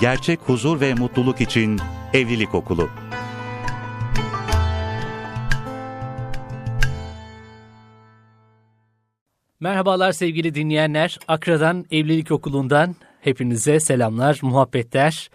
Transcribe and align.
gerçek 0.00 0.40
huzur 0.40 0.80
ve 0.80 0.94
mutluluk 0.94 1.40
için 1.40 1.80
Evlilik 2.12 2.54
Okulu. 2.54 2.90
Merhabalar 9.60 10.12
sevgili 10.12 10.54
dinleyenler. 10.54 11.18
Akra'dan 11.28 11.84
Evlilik 11.90 12.30
Okulu'ndan 12.30 12.96
hepinize 13.20 13.80
selamlar, 13.80 14.38
muhabbetler. 14.42 15.30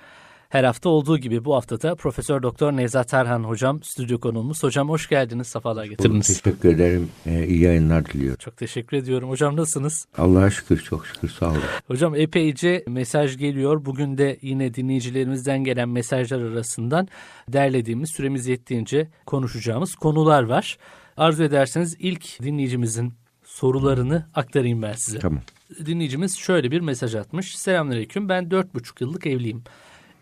Her 0.52 0.63
hafta 0.63 0.89
olduğu 0.89 1.18
gibi 1.18 1.45
bu 1.45 1.55
haftada 1.55 1.95
Profesör 1.95 2.43
Doktor 2.43 2.71
Nevzat 2.71 3.09
Tarhan 3.09 3.43
hocam 3.43 3.83
stüdyo 3.83 4.20
konuğumuz. 4.20 4.63
Hocam 4.63 4.89
hoş 4.89 5.09
geldiniz, 5.09 5.47
sefalar 5.47 5.86
getirdiniz. 5.86 6.41
Teşekkür 6.41 6.70
ederim. 6.70 7.09
Ee, 7.25 7.47
iyi 7.47 7.61
yayınlar 7.61 8.05
diliyorum. 8.05 8.38
Çok 8.39 8.57
teşekkür 8.57 8.97
ediyorum. 8.97 9.29
Hocam 9.29 9.55
nasılsınız? 9.55 10.05
Allah'a 10.18 10.50
şükür, 10.50 10.79
çok 10.82 11.07
şükür 11.07 11.29
sağ 11.29 11.50
olun. 11.50 11.61
Hocam 11.87 12.15
epeyce 12.15 12.83
mesaj 12.87 13.37
geliyor. 13.37 13.86
Bugün 13.86 14.18
de 14.18 14.39
yine 14.42 14.73
dinleyicilerimizden 14.73 15.64
gelen 15.64 15.89
mesajlar 15.89 16.42
arasından 16.42 17.07
derlediğimiz 17.47 18.09
süremiz 18.09 18.47
yettiğince 18.47 19.09
konuşacağımız 19.25 19.95
konular 19.95 20.43
var. 20.43 20.78
Arzu 21.18 21.43
ederseniz 21.43 21.95
ilk 22.00 22.43
dinleyicimizin 22.43 23.14
sorularını 23.45 24.25
aktarayım 24.33 24.81
ben 24.81 24.93
size. 24.93 25.20
Tamam. 25.20 25.42
Dinleyicimiz 25.86 26.37
şöyle 26.37 26.71
bir 26.71 26.81
mesaj 26.81 27.15
atmış. 27.15 27.57
Selamünaleyküm 27.57 28.29
ben 28.29 28.43
4,5 28.43 28.93
yıllık 29.00 29.28
evliyim. 29.28 29.64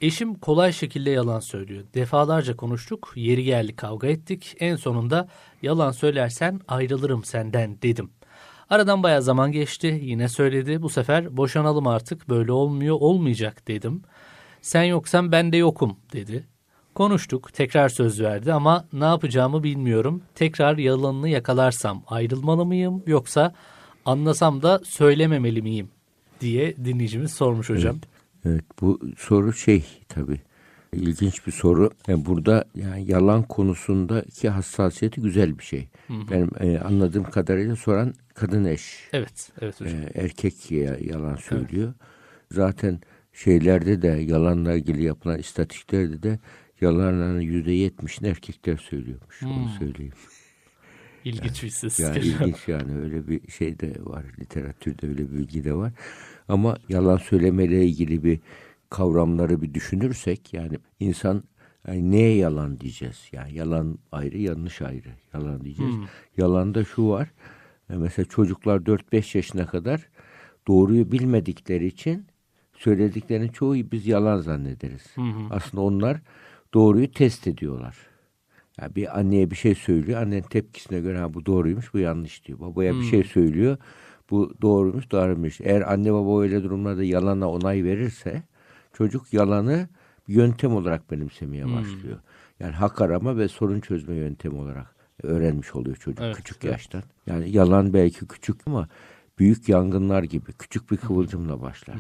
Eşim 0.02 0.35
kolay 0.35 0.73
şekilde 0.73 1.09
yalan 1.09 1.39
söylüyor. 1.39 1.84
Defalarca 1.94 2.55
konuştuk, 2.55 3.13
yeri 3.16 3.44
geldi 3.44 3.76
kavga 3.76 4.07
ettik. 4.07 4.55
En 4.59 4.76
sonunda 4.76 5.27
yalan 5.62 5.91
söylersen 5.91 6.59
ayrılırım 6.67 7.23
senden 7.23 7.81
dedim. 7.81 8.09
Aradan 8.70 9.04
baya 9.04 9.21
zaman 9.21 9.52
geçti, 9.52 9.99
yine 10.04 10.30
söyledi. 10.30 10.81
Bu 10.81 10.90
sefer 10.90 11.38
boşanalım 11.38 11.88
artık, 11.88 12.30
böyle 12.30 12.52
olmuyor, 12.52 12.95
olmayacak 12.99 13.67
dedim. 13.67 14.02
Sen 14.62 14.84
yoksan 14.84 15.32
ben 15.32 15.51
de 15.51 15.57
yokum 15.57 15.98
dedi. 16.13 16.48
Konuştuk, 16.95 17.54
tekrar 17.54 17.90
söz 17.90 18.21
verdi 18.21 18.54
ama 18.54 18.85
ne 18.93 19.05
yapacağımı 19.05 19.63
bilmiyorum. 19.63 20.21
Tekrar 20.35 20.77
yalanını 20.77 21.29
yakalarsam 21.29 22.04
ayrılmalı 22.07 22.66
mıyım 22.66 23.04
yoksa 23.07 23.54
anlasam 24.05 24.62
da 24.62 24.82
söylememeli 24.84 25.62
miyim 25.62 25.90
diye 26.41 26.76
dinleyicimiz 26.85 27.34
sormuş 27.34 27.70
hocam. 27.70 27.95
Evet, 27.95 28.18
evet 28.45 28.63
bu 28.82 28.99
soru 29.18 29.54
şey 29.54 29.85
tabii 30.09 30.41
ilginç 30.93 31.48
bir 31.48 31.51
soru. 31.51 31.90
Yani 32.07 32.26
burada 32.26 32.65
yani 32.76 33.12
yalan 33.12 33.43
konusundaki 33.43 34.49
hassasiyeti 34.49 35.21
güzel 35.21 35.59
bir 35.59 35.63
şey. 35.63 35.87
Benim 36.09 36.49
e, 36.60 36.79
anladığım 36.79 37.23
kadarıyla 37.23 37.76
soran 37.76 38.13
kadın 38.34 38.65
eş. 38.65 39.10
Evet, 39.13 39.51
evet 39.62 39.82
hocam. 39.82 39.95
E, 39.95 40.12
erkek 40.15 40.71
ya, 40.71 40.98
yalan 41.01 41.35
söylüyor. 41.35 41.93
Zaten 42.51 42.99
şeylerde 43.34 44.01
de 44.01 44.07
yalanla 44.07 44.73
ilgili 44.73 45.04
yapılan 45.04 45.40
istatistiklerde 45.40 46.23
de 46.23 46.40
yalanların 46.82 47.40
yüzde 47.41 47.71
yetmişini 47.71 48.27
erkekler 48.27 48.77
söylüyormuş. 48.77 49.43
Onu 49.43 49.70
söyleyeyim. 49.79 50.13
İlginç 51.25 51.63
bir 51.63 51.67
istatistik. 51.67 52.05
Yani 52.05 52.17
ilginç 52.20 52.67
yani 52.67 52.98
öyle 52.99 53.27
bir 53.27 53.51
şey 53.51 53.79
de 53.79 53.93
var. 54.05 54.25
Literatürde 54.39 55.07
öyle 55.07 55.31
bir 55.31 55.37
bilgi 55.37 55.63
de 55.63 55.73
var. 55.73 55.91
Ama 56.48 56.77
yalan 56.89 57.17
söylemeyle 57.17 57.85
ilgili 57.85 58.23
bir 58.23 58.39
kavramları 58.89 59.61
bir 59.61 59.73
düşünürsek 59.73 60.53
yani 60.53 60.77
insan 60.99 61.43
yani 61.87 62.11
neye 62.11 62.35
yalan 62.35 62.79
diyeceğiz? 62.79 63.29
Yani 63.31 63.53
yalan 63.53 63.99
ayrı, 64.11 64.38
yanlış 64.38 64.81
ayrı. 64.81 65.09
Yalan 65.34 65.63
diyeceğiz. 65.63 65.95
Yalanda 66.38 66.84
şu 66.85 67.09
var. 67.09 67.31
e, 67.89 67.94
Mesela 67.95 68.25
çocuklar 68.25 68.79
4-5 68.79 69.38
yaşına 69.38 69.66
kadar 69.66 70.09
doğruyu 70.67 71.11
bilmedikleri 71.11 71.85
için 71.88 72.25
söylediklerinin 72.78 73.47
çoğu 73.47 73.75
biz 73.75 74.07
yalan 74.07 74.39
zannederiz. 74.41 75.03
Aslında 75.50 75.81
onlar 75.83 76.22
doğruyu 76.73 77.11
test 77.11 77.47
ediyorlar. 77.47 77.97
Yani 78.81 78.95
bir 78.95 79.19
anneye 79.19 79.51
bir 79.51 79.56
şey 79.56 79.75
söylüyor. 79.75 80.22
Annenin 80.22 80.41
tepkisine 80.41 81.00
göre 81.00 81.17
ha, 81.19 81.34
bu 81.34 81.45
doğruymuş, 81.45 81.94
bu 81.94 82.00
yanlış 82.00 82.45
diyor. 82.45 82.59
Babaya 82.59 82.94
bir 82.94 83.03
şey 83.03 83.23
söylüyor. 83.23 83.78
Bu 84.29 84.53
doğruymuş, 84.62 85.12
doğruymuş. 85.12 85.62
Eğer 85.62 85.94
anne 85.94 86.13
baba 86.13 86.41
öyle 86.41 86.63
durumlarda 86.63 87.03
yalana 87.03 87.50
onay 87.50 87.84
verirse 87.84 88.44
çocuk 88.94 89.34
yalanı 89.34 89.89
yöntem 90.28 90.75
olarak 90.75 91.12
benimsemeye 91.12 91.66
başlıyor. 91.66 92.19
Yani 92.59 92.72
hak 92.72 93.01
arama 93.01 93.38
ve 93.38 93.47
sorun 93.47 93.79
çözme 93.79 94.16
yöntemi 94.16 94.57
olarak 94.57 94.95
öğrenmiş 95.23 95.75
oluyor 95.75 95.95
çocuk 95.95 96.22
Evet, 96.22 96.35
küçük 96.35 96.57
evet. 96.63 96.72
yaştan. 96.72 97.03
Yani 97.28 97.50
yalan 97.50 97.94
belki 97.94 98.28
küçük 98.28 98.68
ama 98.68 98.89
büyük 99.39 99.69
yangınlar 99.69 100.23
gibi 100.23 100.53
küçük 100.53 100.91
bir 100.91 100.97
kıvılcımla 100.97 101.62
başlar. 101.62 101.97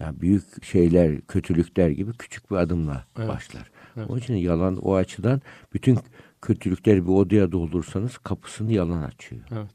Yani 0.00 0.20
büyük 0.20 0.64
şeyler, 0.64 1.20
kötülükler 1.20 1.88
gibi 1.88 2.12
küçük 2.12 2.50
bir 2.50 2.56
adımla 2.56 3.04
başlar. 3.18 3.70
Onun 4.08 4.18
için 4.18 4.34
yalan 4.34 4.76
o 4.76 4.94
açıdan 4.94 5.40
bütün 5.74 5.98
kötülükleri 6.42 7.04
bir 7.06 7.12
odaya 7.12 7.52
doldursanız 7.52 8.18
kapısını 8.18 8.72
yalan 8.72 9.02
açıyor. 9.02 9.42
Evet. 9.52 9.70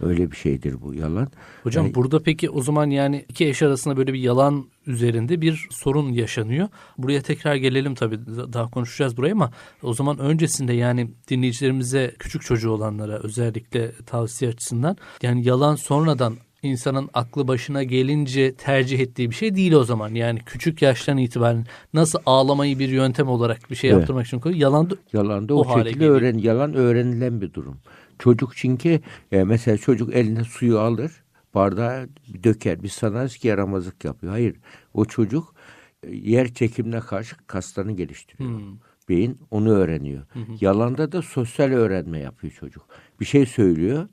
Öyle 0.00 0.30
bir 0.30 0.36
şeydir 0.36 0.80
bu 0.82 0.94
yalan. 0.94 1.28
Hocam 1.62 1.84
Yani- 1.84 1.94
burada 1.94 2.22
peki 2.22 2.50
o 2.50 2.62
zaman 2.62 2.90
yani 2.90 3.24
iki 3.28 3.46
eş 3.48 3.62
arasında 3.62 3.96
böyle 3.96 4.12
bir 4.12 4.18
yalan 4.18 4.66
üzerinde 4.86 5.40
bir 5.40 5.66
sorun 5.70 6.12
yaşanıyor. 6.12 6.68
Buraya 6.98 7.22
tekrar 7.22 7.54
gelelim 7.54 7.94
tabii 7.94 8.18
daha 8.26 8.70
konuşacağız 8.70 9.16
burayı 9.16 9.32
ama 9.32 9.50
o 9.82 9.94
zaman 9.94 10.18
öncesinde 10.18 10.72
yani 10.72 11.10
dinleyicilerimize 11.28 12.14
küçük 12.18 12.42
çocuğu 12.42 12.70
olanlara 12.70 13.18
özellikle 13.22 13.92
tavsiye 14.06 14.50
açısından 14.50 14.96
yani 15.22 15.46
yalan 15.46 15.74
sonradan 15.76 16.36
insanın 16.62 17.10
aklı 17.14 17.48
başına 17.48 17.82
gelince 17.82 18.54
tercih 18.54 18.98
ettiği 19.00 19.30
bir 19.30 19.34
şey 19.34 19.54
değil 19.54 19.72
o 19.72 19.84
zaman. 19.84 20.14
Yani 20.14 20.38
küçük 20.46 20.82
yaştan 20.82 21.18
itibaren 21.18 21.66
nasıl 21.94 22.18
ağlamayı 22.26 22.78
bir 22.78 22.88
yöntem 22.88 23.28
olarak 23.28 23.70
bir 23.70 23.76
şey 23.76 23.90
Evet. 23.90 23.98
yaptırmak 23.98 24.26
için 24.26 24.38
koyuyor. 24.40 24.60
Yalan 24.60 24.90
da 24.90 24.94
Yalan 25.12 25.48
da 25.48 25.54
O 25.54 25.60
o, 25.60 25.64
şekilde 25.78 25.90
geliyor. 25.92 26.14
öğren 26.16 26.38
yalan 26.38 26.74
öğrenilen 26.74 27.40
bir 27.40 27.52
durum. 27.54 27.76
Çocuk 28.18 28.56
çünkü 28.56 29.00
e, 29.32 29.44
mesela 29.44 29.76
çocuk 29.78 30.14
eline 30.14 30.44
suyu 30.44 30.78
alır, 30.78 31.12
bardağa 31.54 32.06
döker. 32.44 32.82
Biz 32.82 32.92
sanarız 32.92 33.36
ki 33.36 33.48
yaramazlık 33.48 34.04
yapıyor. 34.04 34.32
Hayır. 34.32 34.56
O 34.94 35.04
çocuk 35.04 35.54
e, 36.02 36.10
yer 36.16 36.54
çekimine 36.54 37.00
karşı 37.00 37.36
kaslarını 37.46 37.92
geliştiriyor. 37.92 38.60
Beyin 39.08 39.38
onu 39.50 39.70
öğreniyor. 39.70 40.22
Yalanda 40.60 41.12
da 41.12 41.22
sosyal 41.22 41.70
öğrenme 41.70 42.18
yapıyor 42.18 42.52
çocuk. 42.52 42.86
Bir 43.20 43.24
şey 43.24 43.46
söylüyor. 43.46 44.08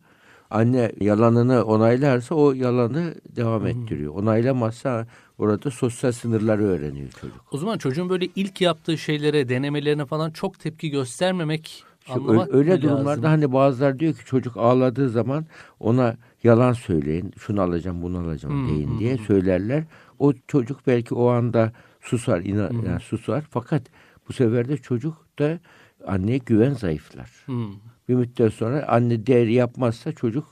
Anne 0.49 0.91
yalanını 1.01 1.63
onaylarsa 1.63 2.35
o 2.35 2.53
yalanı 2.53 3.15
devam 3.35 3.67
ettiriyor. 3.67 4.15
Onaylamazsa 4.15 5.07
orada 5.37 5.71
sosyal 5.71 6.11
sınırları 6.11 6.63
öğreniyor 6.63 7.09
çocuk. 7.09 7.41
o 7.51 7.57
zaman 7.57 7.77
çocuğun 7.77 8.09
böyle 8.09 8.27
ilk 8.35 8.61
yaptığı 8.61 8.97
şeylere, 8.97 9.49
denemelerine 9.49 10.05
falan 10.05 10.31
çok 10.31 10.59
tepki 10.59 10.89
göstermemek 10.89 11.83
anlamak 12.09 12.53
öyle, 12.53 12.81
durumlarda 12.81 13.09
lazım? 13.09 13.23
hani 13.23 13.53
bazılar 13.53 13.99
diyor 13.99 14.13
ki 14.13 14.25
çocuk 14.25 14.57
ağladığı 14.57 15.09
zaman 15.09 15.45
ona 15.79 16.17
yalan 16.43 16.73
söyleyin, 16.73 17.33
şunu 17.37 17.61
alacağım, 17.61 18.01
bunu 18.01 18.19
alacağım 18.19 18.67
deyin 18.67 18.99
diye 18.99 19.17
söylerler. 19.17 19.83
O 20.19 20.33
çocuk 20.47 20.87
belki 20.87 21.15
o 21.15 21.27
anda 21.27 21.71
susar, 22.01 22.41
ina, 22.41 22.69
yani 22.85 22.99
susar. 22.99 23.43
Fakat 23.49 23.83
bu 24.27 24.33
sefer 24.33 24.67
de 24.67 24.77
çocuk 24.77 25.15
da 25.39 25.59
anneye 26.07 26.37
güven 26.37 26.73
zayıflar. 26.73 27.29
Hmm. 27.45 27.71
Bir 28.09 28.15
müddet 28.15 28.53
sonra 28.53 28.87
anne 28.87 29.25
değeri 29.25 29.53
yapmazsa 29.53 30.11
çocuk 30.11 30.45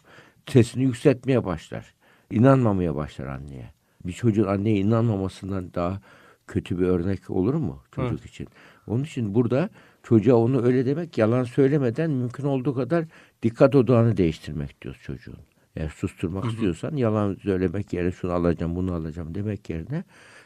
sesini 0.49 0.83
yükseltmeye 0.83 1.45
başlar. 1.45 1.93
İnanmamaya 2.31 2.95
başlar 2.95 3.25
anneye. 3.25 3.71
Bir 4.05 4.13
çocuğun 4.13 4.47
anneye 4.47 4.77
inanmamasından 4.77 5.73
daha 5.73 6.01
kötü 6.47 6.79
bir 6.79 6.87
örnek 6.87 7.29
olur 7.29 7.53
mu 7.53 7.83
çocuk 7.91 8.25
için? 8.25 8.47
Onun 8.87 9.03
için 9.03 9.35
burada 9.35 9.69
çocuğa 10.03 10.35
onu 10.35 10.65
öyle 10.65 10.85
demek 10.85 11.17
yalan 11.17 11.43
söylemeden 11.43 12.11
mümkün 12.11 12.43
olduğu 12.43 12.75
kadar 12.75 13.05
dikkat 13.43 13.75
odağını 13.75 14.17
değiştirmek 14.17 14.81
diyoruz 14.81 15.01
çocuğun. 15.01 15.37
Eğer 15.75 15.89
susturmak 15.89 16.45
istiyorsan 16.45 16.95
yalan 16.95 17.35
söylemek 17.35 17.93
yerine 17.93 18.11
şunu 18.11 18.31
alacağım 18.31 18.75
bunu 18.75 18.93
alacağım 18.93 19.35
demek 19.35 19.69
yerine 19.69 20.03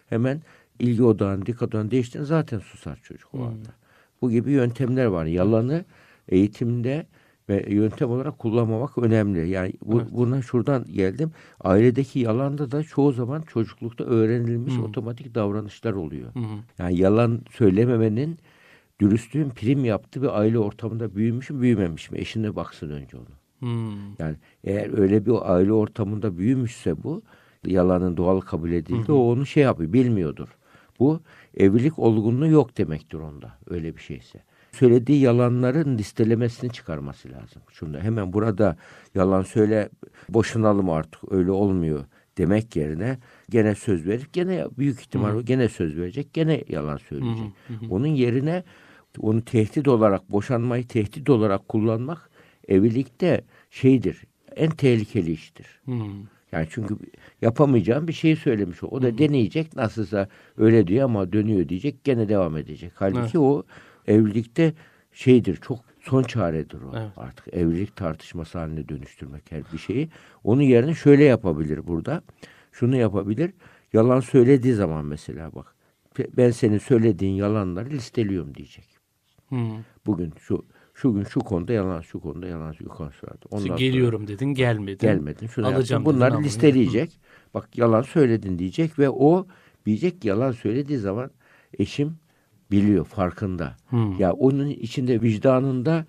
hemen 0.09 0.41
ilgi 0.79 1.03
odağını 1.03 1.45
dikkat 1.45 1.69
odağını 1.69 1.91
değiştirin 1.91 2.23
zaten 2.23 2.59
susar 2.59 2.99
çocuk 3.03 3.33
o 3.33 3.43
anda. 3.43 3.69
Bu 4.21 4.31
gibi 4.31 4.51
yöntemler 4.51 5.05
var. 5.05 5.25
Yalanı 5.25 5.85
eğitimde 6.29 7.06
ve 7.50 7.65
yöntem 7.69 8.09
olarak 8.09 8.39
kullanmamak 8.39 8.97
önemli. 8.97 9.50
Yani 9.50 9.73
bu, 9.85 10.01
buna 10.12 10.41
şuradan 10.41 10.85
geldim. 10.85 11.31
Ailedeki 11.59 12.19
yalanda 12.19 12.71
da 12.71 12.83
çoğu 12.83 13.12
zaman 13.12 13.41
çocuklukta 13.41 14.03
öğrenilmiş 14.03 14.77
otomatik 14.77 15.35
davranışlar 15.35 15.94
oluyor. 15.94 16.31
Yani 16.79 16.97
yalan 16.97 17.41
söylememenin 17.51 18.38
dürüstlüğün 19.00 19.50
prim 19.50 19.85
yaptığı 19.85 20.21
bir 20.21 20.39
aile 20.39 20.59
ortamında 20.59 21.15
büyümüş 21.15 21.50
mü 21.50 21.62
büyümemiş 21.62 22.12
mi? 22.12 22.19
Eşine 22.19 22.56
baksın 22.56 22.89
önce 22.89 23.17
onu. 23.17 23.25
Hmm. 23.59 24.15
Yani 24.19 24.35
eğer 24.63 24.97
öyle 24.97 25.25
bir 25.25 25.53
aile 25.53 25.74
ortamında 25.74 26.38
büyümüşse 26.38 27.03
bu 27.03 27.21
yalanın 27.65 28.17
doğal 28.17 28.39
kabul 28.39 28.71
edildi. 28.71 29.12
O 29.12 29.31
onu 29.31 29.45
şey 29.45 29.63
yapıyor, 29.63 29.94
bilmiyordur. 29.94 30.47
Bu 31.00 31.19
evlilik 31.57 32.00
olgunluğu 32.00 32.47
yok 32.47 32.77
demektir 32.77 33.17
onda 33.17 33.53
öyle 33.69 33.95
bir 33.95 34.01
şeyse. 34.01 34.39
Söylediği 34.71 35.21
yalanların 35.21 35.97
listelemesini 35.97 36.71
çıkarması 36.71 37.29
lazım. 37.31 37.62
Şunda 37.71 38.00
hemen 38.00 38.33
burada 38.33 38.77
yalan 39.15 39.41
söyle 39.41 39.89
boşanalım 40.29 40.89
artık 40.89 41.33
öyle 41.33 41.51
olmuyor 41.51 42.06
demek 42.38 42.75
yerine 42.75 43.18
gene 43.50 43.75
söz 43.75 44.07
verip 44.07 44.33
gene 44.33 44.65
büyük 44.77 45.00
ihtimal 45.00 45.35
o 45.35 45.41
gene 45.41 45.69
söz 45.69 45.97
verecek 45.97 46.33
gene 46.33 46.63
yalan 46.69 46.97
söyleyecek. 46.97 47.51
Onun 47.89 48.07
yerine 48.07 48.63
onu 49.19 49.41
tehdit 49.41 49.88
olarak 49.88 50.31
boşanmayı 50.31 50.88
tehdit 50.88 51.29
olarak 51.29 51.67
kullanmak 51.67 52.29
evlilikte 52.67 53.41
şeydir. 53.69 54.24
En 54.56 54.69
tehlikeli 54.69 55.31
iştir. 55.31 55.67
Hmm. 55.85 56.24
Yani 56.51 56.67
çünkü 56.69 56.95
yapamayacağım 57.41 58.07
bir 58.07 58.13
şeyi 58.13 58.35
söylemiş 58.35 58.83
o. 58.83 58.88
O 58.88 59.01
da 59.01 59.17
deneyecek 59.17 59.75
nasılsa 59.75 60.27
öyle 60.57 60.88
diyor 60.88 61.06
ama 61.06 61.33
dönüyor 61.33 61.69
diyecek 61.69 62.03
gene 62.03 62.29
devam 62.29 62.57
edecek. 62.57 62.91
Halbuki 62.95 63.19
Evet. 63.21 63.35
o 63.35 63.63
evlilikte 64.07 64.74
şeydir 65.12 65.56
çok 65.56 65.80
son 66.01 66.24
çaredir 66.24 66.81
o. 66.81 66.92
Evet. 66.98 67.12
Artık 67.18 67.48
evlilik 67.53 67.95
tartışması 67.95 68.57
haline 68.59 68.89
dönüştürmek 68.89 69.51
her 69.51 69.63
bir 69.74 69.77
şeyi. 69.77 70.09
Onun 70.44 70.62
yerine 70.62 70.94
şöyle 70.95 71.24
yapabilir 71.24 71.88
burada. 71.88 72.21
Şunu 72.71 72.95
yapabilir. 72.95 73.53
Yalan 73.94 74.19
söylediği 74.19 74.74
zaman 74.74 75.06
mesela 75.06 75.51
bak 75.56 75.75
ben 76.38 76.51
senin 76.51 76.77
söylediğin 76.77 77.36
yalanları 77.36 77.89
listeliyorum 77.89 78.56
diyecek. 78.56 78.86
Hmm. 79.50 79.71
Bugün 80.06 80.33
şu 80.39 80.65
şu 80.94 81.13
gün 81.13 81.24
şu 81.24 81.39
konuda 81.39 81.74
yalan, 81.74 82.01
şu 82.01 82.19
konuda 82.19 82.48
yalan, 82.48 82.71
şu 82.71 82.86
konuda 82.88 83.13
vardı. 83.24 83.45
Ondan 83.51 83.65
sonra- 83.65 83.77
Geliyorum 83.77 84.27
dedin 84.27 84.48
gelmedin. 84.48 84.98
gelmedin. 85.07 85.48
Şunu 85.48 85.65
Alacağım 85.68 85.80
yaptın. 85.80 86.06
dedin, 86.06 86.06
Bunları 86.06 86.31
almadın. 86.31 86.45
listeleyecek. 86.45 87.19
Bak 87.53 87.77
yalan 87.77 88.01
söyledin 88.01 88.59
diyecek 88.59 89.00
ve 89.00 89.09
o 89.09 89.48
diyecek 89.86 90.25
yalan 90.25 90.51
söylediği 90.51 91.00
zaman 91.00 91.31
eşim 91.80 92.18
biliyor, 92.71 93.06
farkında. 93.06 93.75
Hmm. 93.89 94.19
Ya 94.19 94.33
onun 94.33 94.68
içinde 94.68 95.21
vicdanında 95.21 96.06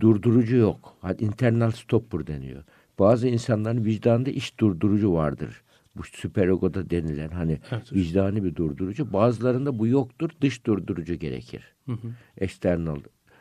durdurucu 0.00 0.56
yok. 0.56 0.96
Hadi 1.00 1.24
internal 1.24 1.70
stopper 1.70 2.26
deniyor. 2.26 2.64
Bazı 2.98 3.28
insanların 3.28 3.84
vicdanında 3.84 4.30
iş 4.30 4.60
durdurucu 4.60 5.12
vardır. 5.12 5.62
Bu 5.96 6.02
süper 6.02 6.48
egoda 6.48 6.90
denilen 6.90 7.28
hani 7.28 7.58
Evet 7.70 7.92
vicdani 7.92 8.44
bir 8.44 8.54
durdurucu. 8.54 9.12
Bazılarında 9.12 9.78
bu 9.78 9.86
yoktur. 9.86 10.30
Dış 10.40 10.66
durdurucu 10.66 11.14
gerekir. 11.14 11.74
Hı 11.86 11.92
hı. 11.92 12.08
External 12.38 12.98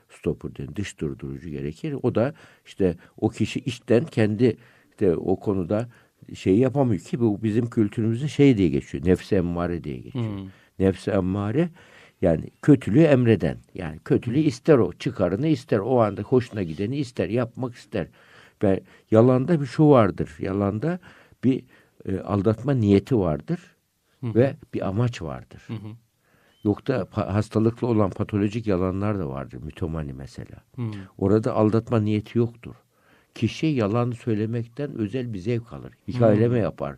stopper 0.09 0.55
deniyor. 0.55 0.75
Dış 0.75 0.99
durdurucu 0.99 1.49
gerekir. 1.49 1.95
O 2.03 2.15
da 2.15 2.33
işte 2.65 2.97
o 3.17 3.29
kişi 3.29 3.59
içten 3.59 4.05
kendi 4.05 4.57
işte 4.91 5.15
o 5.15 5.39
konuda 5.39 5.89
şeyi 6.33 6.59
yapamıyor 6.59 7.01
ki 7.01 7.19
bu 7.19 7.43
bizim 7.43 7.69
kültürümüzün 7.69 8.27
şey 8.27 8.57
diye 8.57 8.69
geçiyor. 8.69 9.05
Nefsi 9.05 9.35
emmare 9.35 9.83
diye 9.83 9.97
geçiyor. 9.97 10.25
Hmm. 10.25 10.47
Nefsi 10.79 11.11
emmare 11.11 11.69
yani 12.23 12.43
kötülüğü 12.61 13.01
emreden. 13.01 13.57
Yani 13.73 13.99
kötülüğü 14.05 14.39
ister 14.39 14.77
o. 14.77 14.93
Çıkarını 14.93 15.47
ister. 15.47 15.79
O 15.79 16.01
anda 16.01 16.21
hoşuna 16.21 16.63
gideni 16.63 16.97
ister. 16.97 17.29
Yapmak 17.29 17.75
ister. 17.75 18.07
Ve 18.63 18.83
yalanda 19.11 19.61
bir 19.61 19.65
şu 19.65 19.89
vardır. 19.89 20.35
Yalanda 20.39 20.99
bir 21.43 21.63
e, 22.05 22.19
aldatma 22.19 22.73
niyeti 22.73 23.17
vardır. 23.17 23.59
Ve 24.23 24.55
bir 24.73 24.87
amaç 24.87 25.21
vardır. 25.21 25.63
Hı 25.67 25.73
hı. 25.73 25.87
Yok 26.63 26.87
da 26.87 27.01
pa- 27.01 27.29
hastalıklı 27.31 27.87
olan 27.87 28.09
patolojik 28.09 28.67
yalanlar 28.67 29.19
da 29.19 29.29
vardır. 29.29 29.63
Mitomani 29.63 30.13
mesela. 30.13 30.63
Hmm. 30.75 30.91
Orada 31.17 31.53
aldatma 31.53 31.99
niyeti 31.99 32.37
yoktur. 32.37 32.75
Kişi 33.35 33.67
yalan 33.67 34.11
söylemekten 34.11 34.91
özel 34.97 35.33
bir 35.33 35.39
zevk 35.39 35.73
alır. 35.73 35.93
Hikayeleme 36.07 36.59
yapar. 36.59 36.95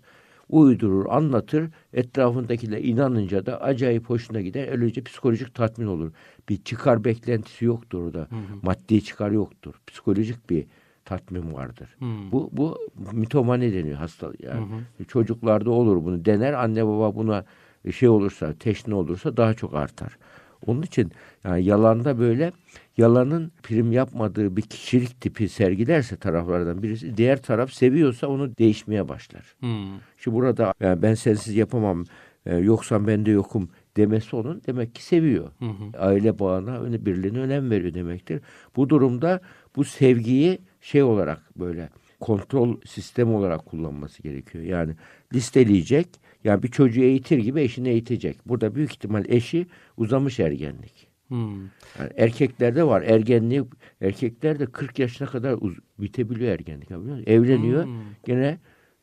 Uydurur, 0.49 1.05
anlatır. 1.09 1.69
Etrafındakiler 1.93 2.77
inanınca 2.77 3.45
da 3.45 3.61
acayip 3.61 4.09
hoşuna 4.09 4.41
gider. 4.41 4.67
Öylece 4.67 5.03
psikolojik 5.03 5.55
tatmin 5.55 5.87
olur. 5.87 6.11
Bir 6.49 6.63
çıkar 6.63 7.03
beklentisi 7.03 7.65
yoktur 7.65 8.03
orada. 8.03 8.27
Maddi 8.61 9.03
çıkar 9.03 9.31
yoktur. 9.31 9.73
Psikolojik 9.87 10.49
bir 10.49 10.65
tatmin 11.05 11.53
vardır. 11.53 11.95
Hmm. 11.99 12.31
Bu 12.31 12.49
bu 12.51 12.77
mitomani 13.11 13.73
deniyor 13.73 13.97
hasta 13.97 14.31
yani. 14.39 14.67
Çocuklarda 15.07 15.71
olur 15.71 16.05
bunu 16.05 16.25
dener 16.25 16.53
anne 16.53 16.87
baba 16.87 17.15
buna 17.15 17.45
şey 17.91 18.09
olursa 18.09 18.53
teşne 18.53 18.95
olursa 18.95 19.37
daha 19.37 19.53
çok 19.53 19.75
artar. 19.75 20.17
Onun 20.67 20.81
için 20.81 21.11
yani 21.43 21.63
yalanda 21.63 22.19
böyle 22.19 22.51
yalanın 22.97 23.51
prim 23.63 23.91
yapmadığı 23.91 24.57
bir 24.57 24.61
kişilik 24.61 25.21
tipi 25.21 25.49
sergilerse 25.49 26.15
taraflardan 26.15 26.83
birisi 26.83 27.17
diğer 27.17 27.41
taraf 27.41 27.71
seviyorsa 27.71 28.27
onu 28.27 28.57
değişmeye 28.57 29.09
başlar. 29.09 29.55
Hmm. 29.59 29.99
Şimdi 30.17 30.37
burada 30.37 30.73
yani 30.79 31.01
ben 31.01 31.13
sensiz 31.13 31.55
yapamam 31.55 32.05
e, 32.45 32.55
yoksa 32.55 33.07
ben 33.07 33.25
de 33.25 33.31
yokum 33.31 33.69
demesi 33.97 34.35
onun 34.35 34.61
demek 34.67 34.95
ki 34.95 35.03
seviyor. 35.03 35.51
Hı 35.59 35.65
hı. 35.65 35.99
Aile 35.99 36.39
bağına 36.39 37.05
birliğine 37.05 37.39
önem 37.39 37.71
veriyor 37.71 37.93
demektir. 37.93 38.41
Bu 38.75 38.89
durumda 38.89 39.41
bu 39.75 39.83
sevgiyi 39.83 40.59
şey 40.81 41.03
olarak 41.03 41.59
böyle 41.59 41.89
kontrol 42.19 42.77
sistemi 42.85 43.31
olarak 43.31 43.65
kullanması 43.65 44.23
gerekiyor. 44.23 44.63
Yani 44.63 44.95
listeleyecek 45.33 46.07
yani 46.45 46.63
bir 46.63 46.67
çocuğu 46.67 47.01
eğitir 47.01 47.37
gibi 47.37 47.61
eşini 47.61 47.89
eğitecek. 47.89 48.37
Burada 48.47 48.75
büyük 48.75 48.91
ihtimal 48.91 49.25
eşi 49.27 49.67
uzamış 49.97 50.39
ergenlik. 50.39 51.07
Hmm. 51.27 51.61
Yani 51.99 52.11
erkeklerde 52.17 52.83
var 52.83 53.01
ergenliği 53.01 53.63
erkeklerde 54.01 54.65
40 54.65 54.99
yaşına 54.99 55.27
kadar 55.27 55.53
uz- 55.61 55.79
bitebiliyor 55.99 56.51
ergenlik. 56.51 56.91
Evleniyor 57.27 57.83
Hmm. 57.85 57.93
gene 58.25 58.57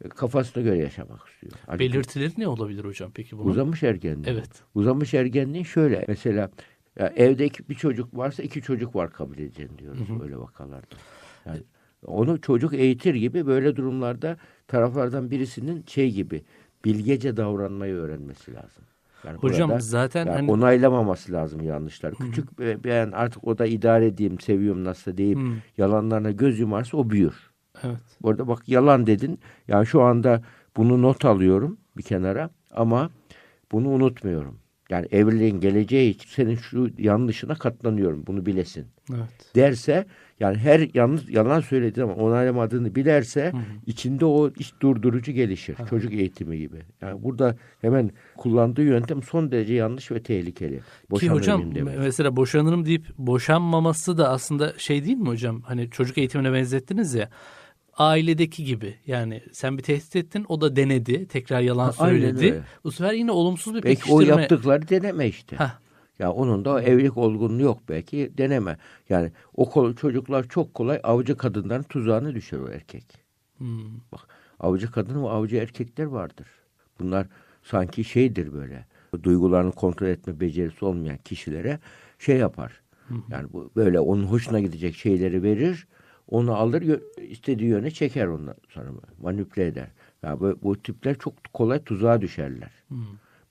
e, 0.05 0.09
kafasına 0.09 0.63
göre 0.63 0.79
yaşamak 0.79 1.29
istiyor. 1.29 1.53
Hani 1.67 1.79
Belirtileri 1.79 2.33
ne 2.39 2.49
olabilir 2.49 2.85
hocam 2.85 3.11
peki 3.15 3.39
bunun? 3.39 3.51
Uzamış 3.51 3.83
ergenliği. 3.83 4.25
Evet. 4.33 4.51
Uzamış 4.75 5.15
ergenliği 5.15 5.65
şöyle. 5.65 6.05
Mesela 6.09 6.51
ya 6.99 7.13
evde 7.17 7.47
iki- 7.47 7.69
bir 7.69 7.75
çocuk 7.75 8.17
varsa 8.17 8.43
iki 8.43 8.63
çocuk 8.63 8.97
var 8.97 9.13
kabul 9.13 9.39
edeceksin 9.39 9.79
diyoruz 9.79 10.01
öyle 10.23 10.37
vakalarda. 10.37 10.87
Yani 11.47 11.61
onu 12.07 12.41
çocuk 12.41 12.75
eğitir 12.75 13.15
gibi 13.15 13.47
böyle 13.47 13.77
durumlarda 13.77 14.37
taraflardan 14.69 15.31
birisinin 15.31 15.85
şey 15.87 16.11
gibi 16.11 16.43
bilgece 16.85 17.37
davranmayı 17.37 17.95
öğrenmesi 17.95 18.55
lazım. 18.55 18.85
Yani 19.27 19.37
Hocam 19.37 19.71
burada 19.71 19.81
zaten 19.81 20.27
yani 20.27 20.37
hani 20.37 20.51
onaylamaması 20.51 21.33
lazım 21.33 21.61
yanlışlar. 21.61 22.15
Küçük 22.15 22.59
ben 22.59 23.13
artık 23.13 23.47
o 23.47 23.59
da 23.59 23.67
idare 23.67 24.07
edeyim, 24.07 24.41
seviyorum 24.41 24.85
nasıl 24.85 25.17
deyip 25.17 25.39
Hı. 25.39 25.53
yalanlarına 25.79 26.31
göz 26.31 26.59
yumarsa 26.59 26.97
o 26.97 27.11
büyür. 27.11 27.51
evet. 27.83 27.97
Bu 28.23 28.31
arada 28.31 28.49
bak 28.49 28.69
yalan 28.69 29.07
dedin. 29.07 29.41
Yani 29.69 29.87
şu 29.87 30.03
anda 30.03 30.43
bunu 30.77 31.03
not 31.03 31.25
alıyorum 31.25 31.77
bir 31.97 32.03
kenara 32.03 32.51
ama 32.71 33.11
bunu 33.73 33.89
unutmuyorum. 33.89 34.59
Yani 34.93 35.07
evliliğin 35.11 35.61
geleceği 35.61 36.11
için 36.11 36.29
senin 36.29 36.57
şu 36.57 36.91
yanlışına 36.99 37.55
katlanıyorum. 37.55 38.25
Bunu 38.27 38.47
bilesin. 38.47 38.87
Evet. 39.11 39.55
Derse 39.57 40.07
yani 40.41 40.57
her 40.57 40.89
yanlış 40.95 41.29
yalan 41.29 41.61
söylediği 41.61 42.05
zaman 42.05 42.19
onaylamadığını 42.19 42.95
bilerse 42.95 43.53
içinde 43.87 44.25
o 44.25 44.51
iş 44.59 44.73
durdurucu 44.81 45.33
gelişir. 45.33 45.77
Çocuk 45.91 46.13
eğitimi 46.13 46.59
gibi. 46.59 46.77
Yani 47.01 47.23
burada 47.23 47.57
hemen 47.81 48.11
kullandığı 48.37 48.83
yöntem 48.83 49.23
son 49.23 49.53
derece 49.53 49.75
yanlış 49.75 50.11
ve 50.11 50.23
tehlikeli. 50.23 50.77
Ki 50.77 50.83
Boşanırım 51.11 51.39
hocam 51.39 51.75
demek. 51.75 51.99
mesela 51.99 52.37
boşanırım 52.37 52.87
deyip 52.87 53.07
boşanmaması 53.19 54.19
da 54.19 54.29
aslında 54.31 54.73
şey 54.79 55.05
değil 55.05 55.17
mi 55.17 55.29
hocam? 55.29 55.63
Hani 55.63 55.91
çocuk 55.91 56.19
eğitimine 56.19 56.53
benzettiniz 56.53 57.15
ya. 57.15 57.29
Ailedeki 57.97 58.65
gibi 58.65 58.95
yani 59.07 59.43
sen 59.53 59.79
bir 59.79 59.83
tehdit 59.83 60.17
ettin 60.17 60.45
o 60.49 60.61
da 60.61 60.77
denedi 60.77 61.27
tekrar 61.29 61.61
yalan 61.61 61.85
Ha, 61.85 61.93
söyledi. 61.93 62.45
öyle. 62.45 62.63
Bu 62.85 62.93
sefer 62.93 63.13
yine 63.13 63.31
olumsuz 63.33 63.75
bir 63.75 63.83
Belki 63.83 64.13
o 64.13 64.19
pekiştirme. 64.19 64.41
yaptıkları 64.43 64.89
deneme 64.89 65.29
işte. 65.29 65.57
Hah. 65.57 65.79
Ya 66.19 66.33
onun 66.33 66.65
da 66.65 66.71
o 66.73 66.81
evlilik 66.81 67.17
olgunluğu 67.17 67.63
yok 67.63 67.79
belki 67.89 68.33
deneme. 68.39 68.77
Yani 69.09 69.33
o 69.55 69.93
çocuklar 69.95 70.49
çok 70.49 70.75
kolay 70.75 71.01
avcı 71.03 71.37
kadınların 71.37 71.83
tuzağına 71.83 72.35
düşer 72.35 72.59
o 72.59 72.69
erkek. 72.69 73.05
Hmm. 73.59 73.85
Bak 74.13 74.21
avcı 74.61 74.91
kadın 74.91 75.23
ve 75.25 75.29
avcı 75.29 75.57
erkekler 75.57 76.05
vardır. 76.05 76.47
Bunlar 77.01 77.27
sanki 77.63 78.05
şeydir 78.05 78.53
böyle. 78.53 78.87
Duygularını 79.23 79.73
kontrol 79.73 80.07
etme 80.07 80.41
becerisi 80.41 80.85
olmayan 80.85 81.19
kişilere 81.25 81.79
şey 82.19 82.37
yapar. 82.37 82.81
Yani 83.31 83.53
bu 83.53 83.71
böyle 83.77 84.01
onun 84.01 84.25
hoşuna 84.25 84.61
gidecek 84.61 84.95
şeyleri 84.97 85.43
verir. 85.43 85.87
Onu 86.33 86.55
alır 86.55 87.01
istediği 87.29 87.69
yöne 87.69 87.91
çeker 87.91 88.27
ondan 88.27 88.55
sonra 88.69 88.87
manipüle 89.23 89.67
eder. 89.67 89.89
Ya 90.23 90.41
bu, 90.41 90.59
bu 90.63 90.83
tipler 90.83 91.19
çok 91.19 91.35
kolay 91.53 91.85
tuzağa 91.85 92.21
düşerler. 92.21 92.71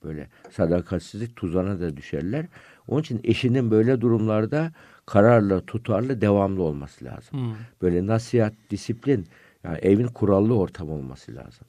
Böyle 0.03 0.27
sadakatsizlik 0.51 1.35
tuzağına 1.35 1.79
da 1.79 1.97
düşerler. 1.97 2.45
Onun 2.88 3.01
için 3.01 3.21
eşinin 3.23 3.71
böyle 3.71 4.01
durumlarda 4.01 4.71
kararlı, 5.05 5.61
tutarlı, 5.61 6.21
devamlı 6.21 6.63
olması 6.63 7.05
lazım. 7.05 7.39
Hmm. 7.39 7.55
Böyle 7.81 8.07
nasihat, 8.07 8.53
disiplin, 8.69 9.27
yani 9.63 9.77
evin 9.77 10.07
kurallı 10.07 10.57
ortam 10.57 10.89
olması 10.89 11.35
lazım. 11.35 11.67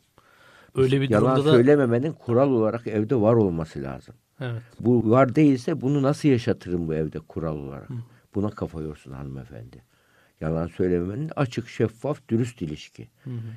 Öyle 0.74 1.00
bir 1.00 1.10
Yalan 1.10 1.36
durumda 1.36 1.50
da 1.50 1.56
söylememenin 1.56 2.12
kural 2.12 2.50
olarak 2.50 2.86
evde 2.86 3.16
var 3.16 3.34
olması 3.34 3.82
lazım. 3.82 4.14
evet. 4.40 4.62
Bu 4.80 5.10
var 5.10 5.34
değilse 5.34 5.80
bunu 5.80 6.02
nasıl 6.02 6.28
yaşatırım 6.28 6.88
bu 6.88 6.94
evde 6.94 7.18
kural 7.18 7.56
olarak? 7.56 7.88
Buna 8.34 8.50
kafa 8.50 8.80
yorsun 8.80 9.12
hanımefendi. 9.12 9.91
Yalan 10.42 10.66
söylememenin 10.66 11.30
açık, 11.36 11.68
şeffaf, 11.68 12.28
dürüst 12.28 12.62
ilişki. 12.62 13.08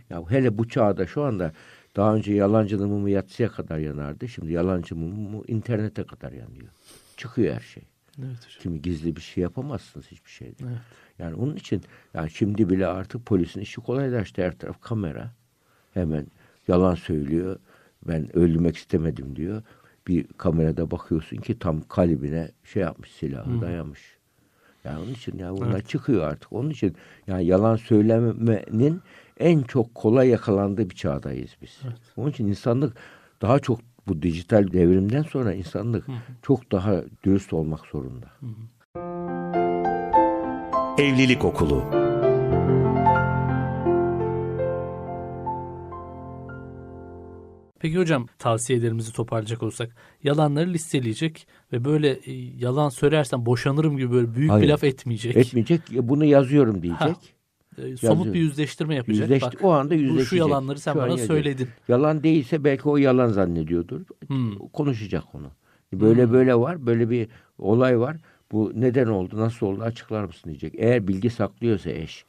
Ya 0.10 0.24
hele 0.30 0.58
bu 0.58 0.68
çağda 0.70 1.08
şu 1.08 1.24
anda 1.24 1.52
daha 1.96 2.16
önce 2.16 2.34
yalancının 2.34 2.90
mumu 2.90 3.10
yatsıya 3.10 3.50
kadar 3.50 3.78
yanardı. 3.78 4.28
Şimdi 4.28 4.52
yalancı 4.54 4.96
mumu 4.96 5.44
internete 5.48 6.04
kadar 6.04 6.32
yanıyor. 6.32 6.68
Çıkıyor 7.18 7.56
her 7.56 7.60
şey. 7.60 7.84
Evet 8.20 8.38
hocam. 8.38 8.60
Kimi 8.60 8.82
gizli 8.82 9.16
bir 9.16 9.22
şey 9.22 9.42
yapamazsınız 9.42 10.08
hiçbir 10.08 10.30
şeyde. 10.30 10.64
Evet. 10.64 10.78
Yani 11.20 11.36
onun 11.36 11.56
için 11.56 11.82
yani 12.14 12.32
şimdi 12.32 12.70
bile 12.70 12.88
artık 12.88 13.26
polisin 13.26 13.62
işi 13.62 13.82
kolaylaştı. 13.82 14.42
Her 14.42 14.58
taraf 14.58 14.82
kamera. 14.82 15.32
Hemen 15.94 16.28
yalan 16.68 16.96
söylüyor. 16.96 17.60
Ben 18.08 18.38
öldürmek 18.38 18.78
istemedim 18.78 19.36
diyor. 19.36 19.64
Bir 20.08 20.28
kamerada 20.38 20.92
bakıyorsun 20.92 21.38
ki 21.38 21.60
tam 21.60 21.82
kalbine 21.82 22.52
şey 22.64 22.82
yapmış 22.82 23.12
silahı 23.12 23.62
dayamış. 23.62 24.15
Yani 24.86 25.00
onun 25.00 25.12
için 25.12 25.38
ya 25.38 25.52
bunlar 25.58 25.82
çıkıyor 25.82 26.24
artık. 26.24 26.54
Onun 26.54 26.70
için 26.70 26.96
yani 27.28 27.46
yalan 27.46 27.76
söylemenin 27.76 29.02
en 29.40 29.62
çok 29.62 29.96
kolay 29.96 30.30
yakalandığı 30.30 30.90
bir 30.90 30.96
çağdayız 30.96 31.52
biz. 31.62 31.82
Onun 32.18 32.30
için 32.32 32.48
insanlık 32.48 32.98
daha 33.42 33.60
çok 33.60 33.80
bu 34.08 34.22
dijital 34.22 34.72
devrimden 34.72 35.24
sonra 35.24 35.54
insanlık 35.54 36.06
çok 36.42 36.72
daha 36.72 37.02
dürüst 37.24 37.54
olmak 37.54 37.86
zorunda. 37.86 38.28
Evlilik 40.98 41.46
Okulu 41.46 42.05
Peki 47.86 47.98
hocam 47.98 48.28
tavsiyelerimizi 48.40 49.14
toparlayacak 49.14 49.64
olursak 49.64 49.96
yalanları 50.24 50.74
listeleyecek 50.74 51.48
ve 51.74 51.86
böyle 51.86 52.10
e, 52.12 52.32
yalan 52.58 52.90
söylersen 52.90 53.46
boşanırım 53.46 53.98
gibi 53.98 54.12
böyle 54.12 54.36
büyük 54.36 54.50
bir 54.50 54.54
Hayır. 54.54 54.70
laf 54.70 54.84
etmeyecek. 54.84 55.36
Etmeyecek, 55.38 55.82
bunu 55.92 56.26
yazıyorum 56.26 56.82
diyecek. 56.82 57.02
Ha, 57.02 57.16
E, 57.78 57.82
somut 57.82 58.02
yazıyor. 58.04 58.34
bir 58.34 58.40
yüzleştirme 58.40 58.96
yapacak. 58.96 59.20
Yüzleşti, 59.22 59.46
Bak, 59.56 59.64
o 59.64 59.72
anda 59.72 59.94
bu 59.94 59.98
şu 59.98 60.04
yüzleşecek. 60.04 60.40
yalanları 60.40 60.80
sen 60.80 60.94
Şu 60.94 61.02
an 61.02 61.10
bana 61.10 61.18
söyledin. 61.18 61.68
Yalan 61.88 62.24
değilse 62.24 62.64
belki 62.64 62.90
o 62.90 62.98
yalan 62.98 63.28
zannediyordur. 63.28 64.02
Hmm. 64.28 64.58
Konuşacak 64.58 65.36
onu. 65.36 65.52
Böyle 65.94 66.32
böyle 66.32 66.56
var, 66.56 66.86
böyle 66.86 67.10
bir 67.10 67.28
olay 67.58 68.00
var. 68.00 68.18
Bu 68.52 68.72
neden 68.76 69.08
oldu, 69.08 69.38
nasıl 69.38 69.66
oldu 69.68 69.82
açıklar 69.82 70.24
mısın 70.24 70.50
diyecek. 70.50 70.74
Eğer 70.78 71.08
bilgi 71.08 71.30
saklıyorsa 71.30 71.90
eş, 71.90 72.26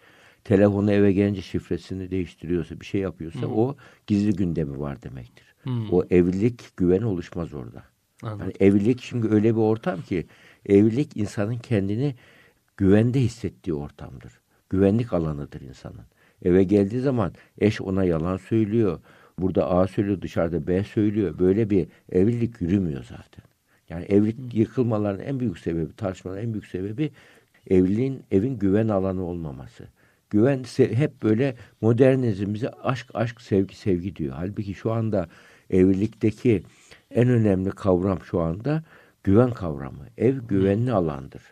telefonu 0.47 0.93
eve 0.93 1.13
gelince 1.13 1.43
şifresini 1.43 2.11
değiştiriyorsa, 2.11 2.81
bir 2.81 2.87
şey 2.87 3.01
yapıyorsa 3.01 3.47
o 3.47 3.77
gizli 4.07 4.33
gündemi 4.33 4.81
var 4.81 5.03
demektir. 5.03 5.55
Hmm. 5.63 5.93
O 5.93 6.05
evlilik 6.11 6.77
güven 6.77 7.03
oluşmaz 7.03 7.55
orada. 7.55 7.83
Anladım. 8.23 8.41
Yani 8.41 8.53
evlilik 8.61 9.01
çünkü 9.03 9.29
öyle 9.29 9.55
bir 9.55 9.61
ortam 9.61 10.03
ki 10.03 10.27
evlilik 10.67 11.17
insanın 11.17 11.59
kendini 11.59 12.15
güvende 12.77 13.21
hissettiği 13.21 13.75
ortamdır. 13.75 14.33
Güvenlik 14.71 15.13
alanıdır 15.13 15.61
insanın. 15.61 16.05
Eve 16.43 16.65
geldiği 16.65 17.01
zaman 17.01 17.33
eş 17.59 17.81
ona 17.81 18.05
yalan 18.05 18.37
söylüyor. 18.37 19.01
Burada 19.39 19.71
A 19.71 19.89
söylüyor, 19.89 20.21
dışarıda 20.23 20.67
B 20.67 20.85
söylüyor. 20.85 21.39
Böyle 21.39 21.71
bir 21.71 21.89
evlilik 22.13 22.61
yürümüyor 22.61 23.05
zaten. 23.05 23.45
Yani 23.89 24.05
evlilik 24.05 24.55
yıkılmaların 24.55 25.21
en 25.21 25.41
büyük 25.41 25.59
sebebi, 25.59 25.97
tartışmaların 25.97 26.45
en 26.45 26.53
büyük 26.53 26.67
sebebi 26.67 27.11
evliliğin, 27.71 28.23
evin 28.31 28.59
güven 28.59 28.89
alanı 28.89 29.25
olmaması. 29.25 29.89
Güven 30.31 30.65
hep 30.79 31.23
böyle 31.23 31.57
modernizm 31.81 32.55
bize 32.55 32.69
aşk, 32.69 33.11
aşk, 33.15 33.41
sevgi, 33.41 33.77
sevgi 33.77 34.17
diyor. 34.17 34.35
Halbuki 34.37 34.75
şu 34.75 34.93
anda 34.93 35.29
evlilikteki 35.71 36.63
en 37.11 37.29
önemli 37.29 37.71
kavram 37.71 38.19
şu 38.23 38.41
anda 38.41 38.85
güven 39.25 39.51
kavramı. 39.51 40.07
Ev 40.19 40.37
güvenli 40.39 40.93
alandır. 40.93 41.43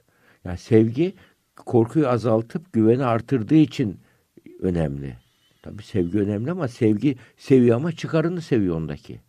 Yani 0.45 0.59
sevgi 0.59 1.15
korkuyu 1.57 2.09
azaltıp 2.09 2.73
güveni 2.73 3.05
artırdığı 3.05 3.55
için 3.55 4.01
önemli. 4.61 5.17
Tabii 5.63 5.83
sevgi 5.83 6.19
önemli 6.19 6.51
ama 6.51 6.69
sevgi 6.69 7.17
seviyor 7.37 7.77
ama 7.77 7.93
çıkarını 7.93 8.41
seviyor 8.41 8.77
ondaki. 8.77 9.21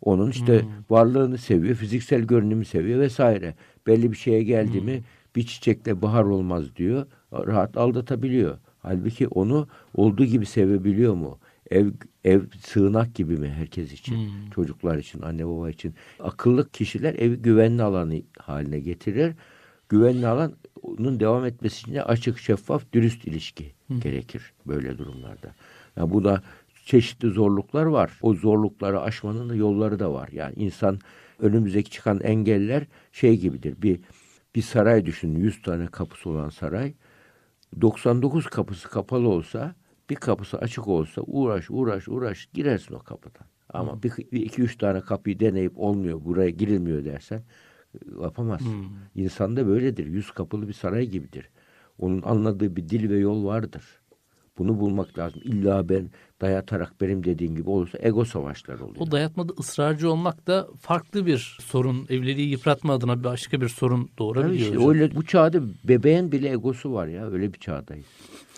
Onun 0.00 0.30
işte 0.30 0.64
varlığını 0.90 1.38
seviyor, 1.38 1.74
fiziksel 1.74 2.22
görünümü 2.22 2.64
seviyor 2.64 3.00
vesaire. 3.00 3.54
Belli 3.86 4.12
bir 4.12 4.16
şeye 4.16 4.42
geldi 4.42 4.80
mi 4.80 5.02
bir 5.36 5.42
çiçekle 5.46 6.02
bahar 6.02 6.24
olmaz 6.24 6.76
diyor. 6.76 7.06
Rahat 7.32 7.76
aldatabiliyor. 7.76 8.58
Halbuki 8.88 9.28
onu 9.28 9.68
olduğu 9.94 10.24
gibi 10.24 10.46
sevebiliyor 10.46 11.14
mu? 11.14 11.38
Ev 11.70 11.90
ev 12.24 12.42
sığınak 12.60 13.14
gibi 13.14 13.36
mi 13.36 13.48
herkes 13.48 13.92
için? 13.92 14.30
Çocuklar 14.54 14.98
için, 14.98 15.22
anne 15.22 15.46
baba 15.46 15.70
için. 15.70 15.94
Akıllı 16.20 16.70
kişiler 16.70 17.14
evi 17.14 17.36
güvenli 17.36 17.82
alanı 17.82 18.22
haline 18.38 18.80
getirir. 18.80 19.34
Güvenli 19.88 20.26
alanın 20.26 21.20
devam 21.20 21.44
etmesi 21.44 21.80
için 21.80 21.94
de 21.94 22.02
açık, 22.02 22.38
şeffaf, 22.38 22.92
dürüst 22.92 23.24
ilişki 23.24 23.72
gerekir 24.02 24.52
böyle 24.66 24.98
durumlarda. 24.98 25.54
Yani 25.96 26.12
bu 26.12 26.24
da 26.24 26.42
çeşitli 26.84 27.28
zorluklar 27.28 27.84
var. 27.84 28.18
O 28.22 28.34
zorlukları 28.34 29.00
aşmanın 29.00 29.48
da 29.48 29.54
yolları 29.54 29.98
da 29.98 30.12
var. 30.12 30.28
Yani 30.32 30.54
insan 30.56 30.98
önümüzdeki 31.38 31.90
çıkan 31.90 32.20
engeller 32.20 32.86
şey 33.12 33.36
gibidir. 33.36 33.82
Bir 33.82 34.00
bir 34.54 34.62
saray 34.62 35.06
düşünün. 35.06 35.40
100 35.40 35.62
tane 35.62 35.86
kapısı 35.86 36.30
olan 36.30 36.48
saray. 36.48 36.94
99 37.80 38.46
kapısı 38.46 38.88
kapalı 38.90 39.28
olsa 39.28 39.74
bir 40.10 40.14
kapısı 40.16 40.58
açık 40.58 40.88
olsa 40.88 41.22
uğraş 41.26 41.66
uğraş 41.70 42.08
uğraş 42.08 42.48
girersin 42.54 42.94
o 42.94 42.98
kapıdan. 42.98 43.46
Ama 43.70 44.02
bir, 44.02 44.12
bir 44.32 44.40
iki 44.40 44.62
üç 44.62 44.78
tane 44.78 45.00
kapıyı 45.00 45.40
deneyip 45.40 45.78
olmuyor 45.78 46.24
buraya 46.24 46.50
girilmiyor 46.50 47.04
dersen 47.04 47.42
e, 47.94 48.22
yapamazsın. 48.22 48.86
İnsan 49.14 49.56
da 49.56 49.66
böyledir. 49.66 50.06
Yüz 50.06 50.30
kapılı 50.30 50.68
bir 50.68 50.72
saray 50.72 51.06
gibidir. 51.06 51.50
Onun 51.98 52.22
anladığı 52.22 52.76
bir 52.76 52.88
dil 52.88 53.10
ve 53.10 53.18
yol 53.18 53.44
vardır. 53.44 53.84
Bunu 54.58 54.80
bulmak 54.80 55.18
lazım. 55.18 55.40
İlla 55.44 55.88
ben 55.88 56.10
dayatarak 56.40 57.00
benim 57.00 57.24
dediğim 57.24 57.56
gibi 57.56 57.70
olursa 57.70 57.98
ego 58.02 58.24
savaşları 58.24 58.84
oluyor. 58.84 58.96
O 58.98 59.10
dayatmada 59.10 59.52
ısrarcı 59.58 60.10
olmak 60.10 60.46
da 60.46 60.68
farklı 60.80 61.26
bir 61.26 61.58
sorun. 61.60 62.06
Evliliği 62.08 62.50
yıpratma 62.50 62.94
adına 62.94 63.24
başka 63.24 63.60
bir 63.60 63.68
sorun 63.68 64.08
doğurabiliyor. 64.18 64.60
işte 64.60 64.76
hocam. 64.76 64.90
öyle 64.90 65.14
bu 65.14 65.24
çağda 65.24 65.60
bebeğin 65.84 66.32
bile 66.32 66.50
egosu 66.50 66.92
var 66.92 67.06
ya 67.06 67.30
öyle 67.30 67.52
bir 67.52 67.58
çağdayız. 67.58 68.06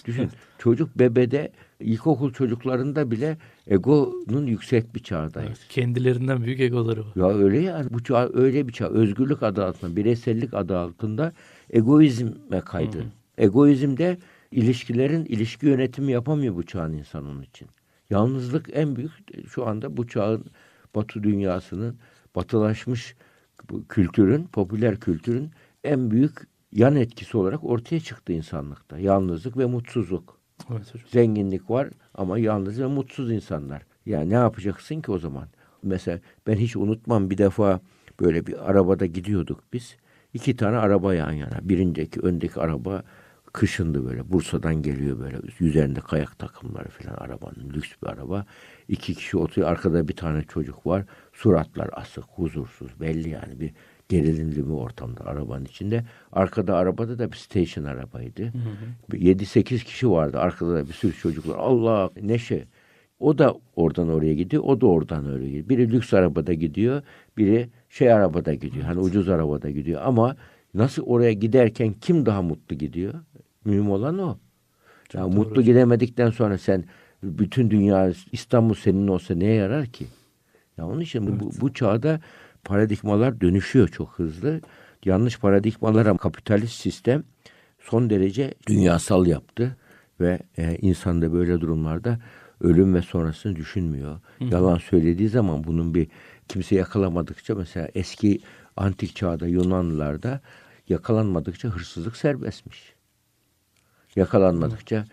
Düşün 0.07 0.31
çocuk 0.59 0.99
bebede 0.99 1.53
ilkokul 1.81 2.33
çocuklarında 2.33 3.11
bile 3.11 3.39
egonun 3.67 4.47
yüksek 4.47 4.95
bir 4.95 5.03
çağdayız. 5.03 5.49
Evet, 5.49 5.69
kendilerinden 5.69 6.45
büyük 6.45 6.61
egoları 6.61 7.01
var. 7.01 7.13
Ya 7.17 7.29
öyle 7.29 7.61
yani 7.61 7.87
bu 7.91 8.03
çağ 8.03 8.31
öyle 8.35 8.69
bir 8.69 8.73
çağ. 8.73 8.89
Özgürlük 8.89 9.43
adı 9.43 9.65
altında, 9.65 9.97
bireysellik 9.97 10.55
adı 10.55 10.79
altında 10.79 11.33
egoizme 11.71 12.61
kaydı. 12.65 13.05
Egoizmde 13.39 14.19
ilişkilerin 14.51 15.25
ilişki 15.25 15.67
yönetimi 15.67 16.13
yapamıyor 16.13 16.55
bu 16.55 16.67
çağın 16.67 16.93
insanın 16.93 17.43
için. 17.43 17.69
Yalnızlık 18.11 18.69
en 18.73 18.97
büyük 18.97 19.13
şu 19.49 19.67
anda 19.67 19.97
bu 19.97 20.07
çağın 20.07 20.45
batı 20.95 21.23
dünyasının 21.23 21.99
batılaşmış 22.35 23.17
kültürün, 23.89 24.45
popüler 24.45 25.01
kültürün 25.01 25.51
en 25.85 26.11
büyük 26.11 26.49
yan 26.73 26.97
etkisi 26.97 27.37
olarak 27.37 27.65
ortaya 27.65 28.01
çıktı 28.01 28.33
insanlıkta. 28.33 28.99
Yalnızlık 28.99 29.57
ve 29.57 29.67
mutsuzluk. 29.67 30.41
Evet 30.71 30.95
hocam. 30.95 31.09
Zenginlik 31.09 31.71
var 31.71 31.89
ama 32.15 32.39
yalnız 32.39 32.81
ve 32.81 32.87
mutsuz 32.87 33.33
insanlar. 33.33 33.83
Yani 34.07 34.31
ne 34.31 34.35
yapacaksın 34.35 35.01
ki 35.01 35.13
o 35.13 35.19
zaman? 35.19 35.49
Mesela 35.83 36.21
ben 36.47 36.57
hiç 36.57 36.77
unutmam 36.77 37.31
bir 37.31 37.39
defa 37.39 37.81
böyle 38.21 38.47
bir 38.47 38.71
arabada 38.71 39.07
gidiyorduk 39.07 39.65
biz. 39.73 39.97
İki 40.35 40.57
tane 40.57 40.77
araba 40.77 41.15
yan 41.15 41.33
yana. 41.33 41.59
Birinceki 41.63 42.21
öndeki 42.21 42.61
araba 42.61 43.03
kışındı 43.53 44.09
böyle. 44.09 44.33
Bursa'dan 44.33 44.83
geliyor 44.83 45.19
böyle. 45.19 45.37
Üzerinde 45.61 46.01
kayak 46.01 46.39
takımları 46.39 46.89
falan 46.89 47.15
arabanın. 47.15 47.71
Lüks 47.75 47.91
bir 48.03 48.09
araba. 48.09 48.47
İki 48.89 49.15
kişi 49.15 49.37
oturuyor. 49.37 49.69
Arkada 49.69 50.09
bir 50.09 50.17
tane 50.17 50.43
çocuk 50.43 50.87
var. 50.87 51.05
Suratlar 51.33 51.91
asık, 51.93 52.25
huzursuz. 52.25 53.01
Belli 53.01 53.29
yani 53.29 53.61
bir 53.61 53.73
gerilimli 54.09 54.67
bir 54.67 54.73
ortamda 54.73 55.25
arabanın 55.25 55.65
içinde. 55.65 56.05
Arkada 56.33 56.77
arabada 56.77 57.19
da 57.19 57.33
bir 57.33 57.37
station 57.37 57.85
arabaydı. 57.85 58.53
7-8 59.13 59.85
kişi 59.85 60.11
vardı. 60.11 60.39
Arkada 60.39 60.75
da 60.75 60.89
bir 60.89 60.93
sürü 60.93 61.13
çocuklar. 61.13 61.59
Allah 61.59 62.11
neşe. 62.23 62.65
O 63.21 63.39
da 63.39 63.55
oradan 63.77 64.09
oraya 64.09 64.35
gidiyor. 64.35 64.63
O 64.67 64.81
da 64.81 64.87
oradan 64.87 65.25
oraya 65.25 65.47
gidiyor. 65.47 65.69
Biri 65.69 65.93
lüks 65.93 66.15
arabada 66.15 66.53
gidiyor. 66.53 67.03
Biri 67.37 67.69
şey 67.89 68.13
arabada 68.13 68.55
gidiyor. 68.55 68.85
Hani 68.85 68.99
ucuz 69.01 69.29
arabada 69.29 69.71
gidiyor. 69.71 70.01
Ama 70.05 70.37
nasıl 70.75 71.03
oraya 71.03 71.33
giderken 71.33 71.93
kim 71.93 72.27
daha 72.27 72.43
mutlu 72.43 72.77
gidiyor? 72.77 73.15
Mühim 73.65 73.91
olan 73.91 74.19
o. 74.19 74.39
Ya 75.13 75.23
doğru 75.23 75.31
mutlu 75.31 75.63
gidemedikten 75.63 76.31
sonra 76.31 76.59
sen 76.59 76.85
bütün 77.23 77.71
dünya 77.71 78.13
İstanbul 78.33 78.75
senin 78.75 79.09
olsa 79.09 79.35
neye 79.35 79.55
yarar 79.55 79.87
ki? 79.87 80.07
Ya 80.79 80.87
onun 80.87 81.01
için 81.01 81.41
bu, 81.41 81.51
bu 81.61 81.75
çağda 81.75 82.21
paradigmalar 82.65 83.41
dönüşüyor 83.41 83.89
çok 83.89 84.09
hızlı. 84.19 84.61
Yanlış 85.05 85.39
paradigmalara 85.39 86.17
kapitalist 86.17 86.81
sistem 86.81 87.25
son 87.79 88.11
derece 88.11 88.55
dünyasal 88.67 89.27
yaptı 89.27 89.77
ve 90.21 90.39
e, 90.59 90.77
insan 90.77 91.23
da 91.23 91.33
böyle 91.33 91.61
durumlarda 91.61 92.19
ölüm 92.61 92.95
ve 92.95 93.03
sonrasını 93.03 93.57
düşünmüyor. 93.57 94.21
Yalan 94.41 94.79
söylediği 94.79 95.29
zaman 95.29 95.65
bunun 95.65 95.95
bir 95.95 96.09
kimse 96.49 96.75
yakalamadıkça 96.75 97.55
mesela 97.55 97.89
eski 97.95 98.41
antik 98.77 99.17
çağda 99.17 99.47
Yunanlılarda 99.47 100.41
yakalanmadıkça 100.89 101.69
hırsızlık 101.69 102.17
serbestmiş. 102.17 102.95
Yakalanmadıkça 104.17 105.05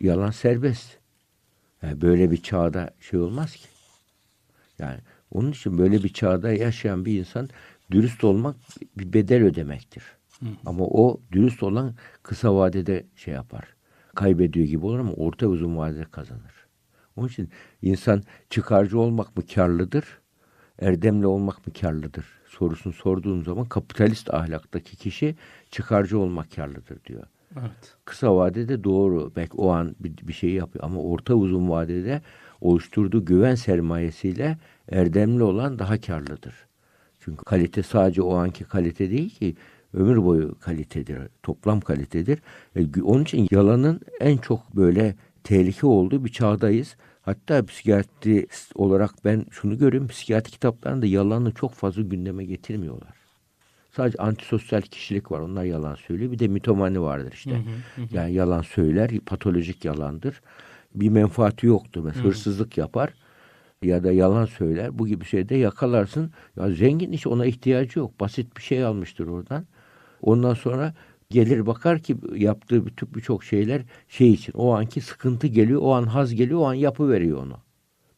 yalan 0.00 0.30
serbest. 0.30 0.98
Yani 1.82 2.00
böyle 2.00 2.30
bir 2.30 2.42
çağda 2.42 2.90
şey 3.00 3.20
olmaz 3.20 3.56
ki. 3.56 3.68
Yani 4.78 4.98
onun 5.30 5.50
için 5.50 5.78
böyle 5.78 6.02
bir 6.02 6.08
çağda 6.08 6.52
yaşayan 6.52 7.04
bir 7.04 7.18
insan 7.18 7.48
dürüst 7.90 8.24
olmak 8.24 8.56
bir 8.98 9.12
bedel 9.12 9.42
ödemektir. 9.42 10.04
Ama 10.66 10.84
o 10.84 11.20
dürüst 11.32 11.62
olan 11.62 11.94
kısa 12.22 12.54
vadede 12.54 13.06
şey 13.16 13.34
yapar. 13.34 13.64
Kaybediyor 14.14 14.66
gibi 14.66 14.86
olur 14.86 14.98
ama 14.98 15.12
orta 15.12 15.46
uzun 15.46 15.76
vadede 15.76 16.04
kazanır. 16.04 16.66
Onun 17.16 17.28
için 17.28 17.50
insan 17.82 18.22
çıkarcı 18.50 18.98
olmak 18.98 19.36
mı 19.36 19.46
karlıdır, 19.46 20.04
erdemli 20.78 21.26
olmak 21.26 21.66
mı 21.66 21.72
karlıdır 21.72 22.26
sorusunu 22.52 22.92
sorduğun 22.92 23.42
zaman 23.42 23.64
kapitalist 23.64 24.34
ahlaktaki 24.34 24.96
kişi 24.96 25.36
çıkarcı 25.70 26.18
olmak 26.18 26.52
karlıdır 26.56 27.04
diyor. 27.04 27.26
Evet. 27.60 27.96
Kısa 28.04 28.36
vadede 28.36 28.84
doğru 28.84 29.32
belki 29.36 29.56
o 29.56 29.70
an 29.70 29.96
bir, 30.00 30.28
bir 30.28 30.32
şey 30.32 30.50
yapıyor 30.50 30.84
ama 30.84 31.00
orta 31.00 31.34
uzun 31.34 31.70
vadede 31.70 32.22
oluşturduğu 32.60 33.24
güven 33.24 33.54
sermayesiyle 33.54 34.58
erdemli 34.88 35.42
olan 35.42 35.78
daha 35.78 36.00
karlıdır. 36.00 36.54
Çünkü 37.20 37.44
kalite 37.44 37.82
sadece 37.82 38.22
o 38.22 38.34
anki 38.34 38.64
kalite 38.64 39.10
değil 39.10 39.30
ki 39.30 39.56
ömür 39.94 40.24
boyu 40.24 40.58
kalitedir, 40.58 41.18
toplam 41.42 41.80
kalitedir. 41.80 42.38
E, 42.76 43.02
onun 43.02 43.22
için 43.22 43.48
yalanın 43.50 44.00
en 44.20 44.36
çok 44.36 44.76
böyle 44.76 45.14
tehlike 45.44 45.86
olduğu 45.86 46.24
bir 46.24 46.32
çağdayız. 46.32 46.96
Hatta 47.22 47.66
psikiyatrist 47.66 48.76
olarak 48.76 49.10
ben 49.24 49.46
şunu 49.50 49.78
görüyorum. 49.78 50.08
Psikiyatri 50.08 50.50
kitaplarında 50.50 51.06
yalanı 51.06 51.52
çok 51.52 51.74
fazla 51.74 52.02
gündeme 52.02 52.44
getirmiyorlar. 52.44 53.21
Sadece 53.96 54.18
antisosyal 54.18 54.80
kişilik 54.80 55.32
var. 55.32 55.40
Onlar 55.40 55.64
yalan 55.64 55.94
söylüyor. 55.94 56.32
Bir 56.32 56.38
de 56.38 56.48
mitomani 56.48 57.00
vardır 57.00 57.32
işte. 57.32 57.50
Yani 58.12 58.32
yalan 58.32 58.62
söyler. 58.62 59.10
Patolojik 59.26 59.84
yalandır. 59.84 60.40
Bir 60.94 61.08
menfaati 61.08 61.66
yoktur. 61.66 62.04
Mesela 62.04 62.24
hırsızlık 62.24 62.78
yapar 62.78 63.14
ya 63.82 64.04
da 64.04 64.12
yalan 64.12 64.46
söyler. 64.46 64.98
Bu 64.98 65.06
gibi 65.06 65.24
şeyde 65.24 65.54
yakalarsın. 65.54 66.30
Ya 66.56 66.70
zengin 66.70 67.12
iş 67.12 67.26
ona 67.26 67.46
ihtiyacı 67.46 67.98
yok. 67.98 68.20
Basit 68.20 68.56
bir 68.56 68.62
şey 68.62 68.84
almıştır 68.84 69.26
oradan. 69.26 69.66
Ondan 70.22 70.54
sonra 70.54 70.94
gelir 71.30 71.66
bakar 71.66 71.98
ki 71.98 72.16
yaptığı 72.36 72.86
bütün 72.86 73.14
birçok 73.14 73.44
şeyler 73.44 73.82
şey 74.08 74.32
için. 74.32 74.52
O 74.52 74.74
anki 74.74 75.00
sıkıntı 75.00 75.46
geliyor, 75.46 75.80
o 75.82 75.94
an 75.94 76.04
haz 76.04 76.34
geliyor, 76.34 76.60
o 76.60 76.66
an 76.66 76.74
yapı 76.74 77.10
veriyor 77.10 77.38
onu. 77.38 77.56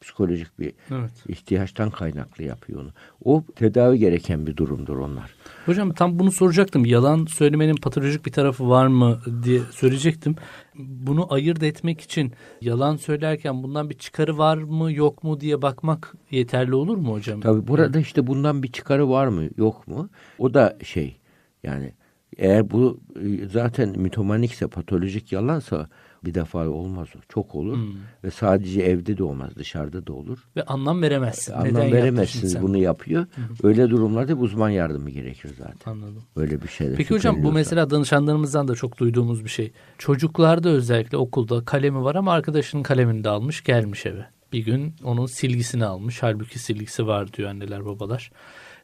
Psikolojik 0.04 0.58
bir 0.58 0.73
Evet. 0.90 1.11
ihtiyaçtan 1.28 1.90
kaynaklı 1.90 2.44
yapıyor 2.44 2.80
onu. 2.80 2.90
O 3.25 3.44
tedavi 3.56 3.99
gereken 3.99 4.46
bir 4.46 4.56
durumdur 4.56 4.96
onlar. 4.99 5.34
Hocam 5.66 5.92
tam 5.92 6.18
bunu 6.18 6.32
soracaktım. 6.32 6.84
Yalan 6.84 7.26
söylemenin 7.26 7.76
patolojik 7.76 8.26
bir 8.26 8.32
tarafı 8.32 8.68
var 8.68 8.87
mı 8.87 9.20
diye 9.44 9.61
söyleyecektim. 9.70 10.37
Bunu 10.78 11.32
ayırt 11.32 11.62
etmek 11.62 12.00
için 12.00 12.32
yalan 12.61 12.96
söylerken 12.96 13.62
bundan 13.62 13.90
bir 13.90 13.99
çıkarı 13.99 14.38
var 14.38 14.56
mı 14.56 14.92
yok 14.92 15.25
mu 15.25 15.40
diye 15.40 15.62
bakmak 15.62 16.14
yeterli 16.30 16.75
olur 16.75 16.96
mu 16.96 17.12
hocam? 17.12 17.40
Tabii 17.40 17.68
burada 17.68 17.99
işte 17.99 18.26
bundan 18.26 18.62
bir 18.62 18.73
çıkarı 18.73 19.08
var 19.08 19.26
mı 19.26 19.49
yok 19.56 19.88
mu? 19.88 20.11
O 20.38 20.54
da 20.54 20.78
şey 20.84 21.20
yani 21.62 21.92
eğer 22.38 22.70
bu 22.70 23.00
e, 23.16 23.49
zaten 23.49 23.99
mitomanikse 23.99 24.66
patolojik 24.68 25.32
yalansa 25.32 25.88
bir 26.25 26.35
defa 26.35 26.69
olmaz 26.69 27.09
o. 27.16 27.19
Çok 27.28 27.54
olur 27.54 27.78
ve 28.25 28.31
sadece 28.31 28.81
evde 28.83 29.19
de 29.19 29.25
olmaz 29.25 29.50
dışarıda 29.57 30.07
da 30.07 30.12
olur. 30.12 30.38
Ve 30.57 30.62
anlam 30.62 31.02
veremezsin. 31.02 31.52
Neden 31.52 31.61
Anlam 31.61 31.83
yaptın 31.83 31.97
veremezsiniz 31.97 32.62
bunu 32.62 32.76
yapıyor. 32.76 33.26
Öyle 33.62 33.90
durumlarda 33.90 34.35
uzman 34.35 34.71
yardımı 34.71 35.11
gerekir 35.11 35.50
zaten. 35.59 35.93
Anladım. 35.93 36.23
Öyle 36.37 36.62
bir 36.62 36.69
şeyler. 36.69 36.97
Peki 36.97 37.14
hocam 37.14 37.43
bu 37.43 37.52
mesela 37.52 37.90
danışanlarımızdan 37.90 38.69
da 38.69 38.75
çok 38.75 38.99
duyduğumuz 38.99 39.45
bir 39.45 39.50
şey. 39.50 39.73
Çocuklarda 39.99 40.69
özellikle 40.69 41.16
okulda 41.16 41.64
kalemi 41.64 42.04
var 42.04 42.14
ama 42.14 42.33
arkadaşının 42.33 42.83
kalemini 42.83 43.25
de 43.25 43.28
almış 43.28 43.64
gelmiş 43.64 44.07
eve. 44.07 44.26
Bir 44.52 44.64
gün 44.64 44.95
onun 45.04 45.26
silgisini 45.26 45.85
almış. 45.85 46.23
Halbuki 46.23 46.59
silgisi 46.59 47.07
var 47.07 47.33
diyor 47.33 47.50
anneler 47.50 47.85
babalar. 47.85 48.31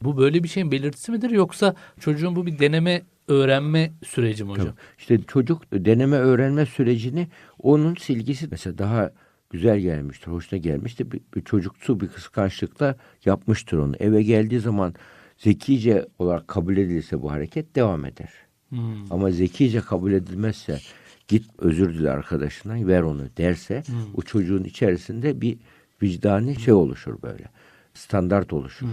Bu 0.02 0.16
böyle 0.16 0.42
bir 0.42 0.48
şeyin 0.48 0.72
belirtisi 0.72 1.12
midir 1.12 1.30
yoksa 1.30 1.74
çocuğun 2.00 2.36
bu 2.36 2.46
bir 2.46 2.58
deneme 2.58 3.02
öğrenme 3.30 3.92
süreci 4.06 4.44
mi 4.44 4.50
hocam? 4.50 4.66
Tabii. 4.66 4.76
İşte 4.98 5.18
çocuk 5.22 5.62
deneme 5.72 6.16
öğrenme 6.16 6.66
sürecini 6.66 7.28
onun 7.58 7.94
silgisi 7.94 8.48
mesela 8.50 8.78
daha 8.78 9.10
güzel 9.50 9.78
gelmiştir, 9.78 10.26
hoşuna 10.26 10.58
gelmiştir. 10.58 11.10
Bir, 11.10 11.20
bir 11.34 11.40
çocuksu 11.44 12.00
bir 12.00 12.08
kıskançlıkla 12.08 12.96
yapmıştır 13.24 13.78
onu. 13.78 13.96
Eve 13.96 14.22
geldiği 14.22 14.60
zaman 14.60 14.94
zekice 15.38 16.06
olarak 16.18 16.48
kabul 16.48 16.76
edilirse 16.76 17.22
bu 17.22 17.30
hareket 17.30 17.76
devam 17.76 18.04
eder. 18.04 18.30
Hmm. 18.68 19.12
Ama 19.12 19.30
zekice 19.30 19.80
kabul 19.80 20.12
edilmezse 20.12 20.80
git 21.28 21.44
özür 21.58 21.94
dile 21.94 22.10
arkadaşına 22.10 22.86
ver 22.86 23.02
onu 23.02 23.22
derse 23.36 23.82
o 24.14 24.22
çocuğun 24.22 24.64
içerisinde 24.64 25.40
bir 25.40 25.58
vicdani 26.02 26.60
şey 26.60 26.74
oluşur 26.74 27.22
böyle. 27.22 27.44
Standart 27.94 28.52
oluşur. 28.52 28.86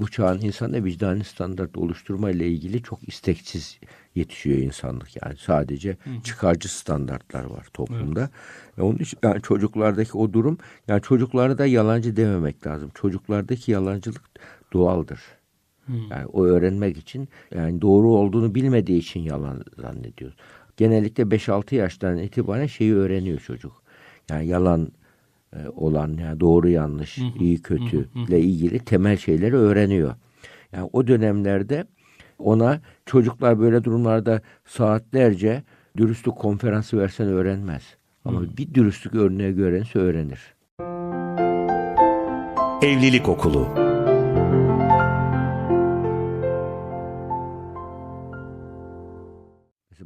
Bu 0.00 0.10
çağın 0.10 0.40
insanı 0.40 0.84
vicdani 0.84 1.24
standart 1.24 1.76
oluşturma 1.76 2.30
ile 2.30 2.48
ilgili 2.48 2.82
çok 2.82 3.08
isteksiz 3.08 3.78
yetişiyor 4.14 4.58
insanlık. 4.58 5.22
Yani 5.22 5.36
sadece 5.38 5.96
çıkarcı 6.24 6.76
standartlar 6.76 7.44
var 7.44 7.66
toplumda. 7.74 8.30
Ve 8.78 8.82
onun 8.82 8.98
için 8.98 9.18
yani 9.22 9.42
çocuklardaki 9.42 10.18
o 10.18 10.32
durum 10.32 10.58
yani 10.88 11.02
çocuklara 11.02 11.58
da 11.58 11.66
yalancı 11.66 12.16
dememek 12.16 12.66
lazım. 12.66 12.90
Çocuklardaki 12.94 13.70
yalancılık 13.72 14.22
doğaldır. 14.72 15.20
Yani 16.10 16.26
o 16.26 16.44
öğrenmek 16.44 16.96
için 16.98 17.28
yani 17.54 17.80
doğru 17.80 18.08
olduğunu 18.08 18.54
bilmediği 18.54 18.98
için 18.98 19.20
yalan 19.20 19.64
zannediyor. 19.78 20.32
Genellikle 20.76 21.22
5-6 21.22 21.74
yaştan 21.74 22.18
itibaren 22.18 22.66
şeyi 22.66 22.94
öğreniyor 22.94 23.40
çocuk. 23.40 23.82
Yani 24.30 24.46
yalan 24.46 24.82
e, 24.82 24.88
olan 25.76 26.18
yani 26.20 26.40
doğru 26.40 26.68
yanlış, 26.68 27.18
iyi 27.40 27.62
kötü 27.62 28.08
ile 28.28 28.40
ilgili 28.40 28.78
temel 28.78 29.16
şeyleri 29.16 29.56
öğreniyor. 29.56 30.14
Yani 30.72 30.90
o 30.92 31.06
dönemlerde 31.06 31.84
ona 32.38 32.80
çocuklar 33.06 33.60
böyle 33.60 33.84
durumlarda 33.84 34.42
saatlerce 34.64 35.62
dürüstlük 35.96 36.36
konferansı 36.36 36.98
versen 36.98 37.26
öğrenmez. 37.28 37.82
Ama 38.24 38.42
bir 38.56 38.74
dürüstlük 38.74 39.14
örneği 39.14 39.54
görense 39.54 39.98
öğrenir. 39.98 40.54
Evlilik 42.82 43.28
Okulu 43.28 43.87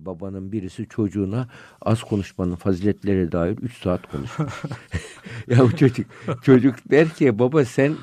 babanın 0.06 0.52
birisi 0.52 0.88
çocuğuna 0.88 1.48
az 1.80 2.02
konuşmanın 2.02 2.54
faziletleri 2.54 3.32
dair 3.32 3.58
3 3.58 3.82
saat 3.82 4.10
konuşmuş. 4.10 4.52
ya 5.48 5.58
bu 5.58 5.76
çocuk 5.76 6.06
çocuk 6.42 6.90
der 6.90 7.08
ki 7.08 7.38
baba 7.38 7.64
sen 7.64 7.94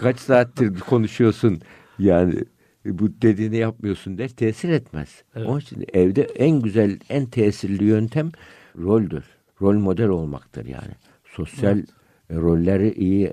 kaç 0.00 0.18
saattir 0.18 0.80
konuşuyorsun 0.80 1.60
yani 1.98 2.44
bu 2.84 3.22
dediğini 3.22 3.56
yapmıyorsun 3.56 4.18
der 4.18 4.28
tesir 4.28 4.68
etmez. 4.68 5.22
Evet. 5.34 5.48
Onun 5.48 5.60
için 5.60 5.84
evde 5.92 6.22
en 6.22 6.60
güzel 6.60 6.98
en 7.08 7.26
tesirli 7.26 7.84
yöntem 7.84 8.30
roldür. 8.78 9.24
Rol 9.62 9.74
model 9.74 10.08
olmaktır 10.08 10.66
yani. 10.66 10.92
Sosyal 11.24 11.82
rolleri 12.30 12.92
iyi 12.92 13.32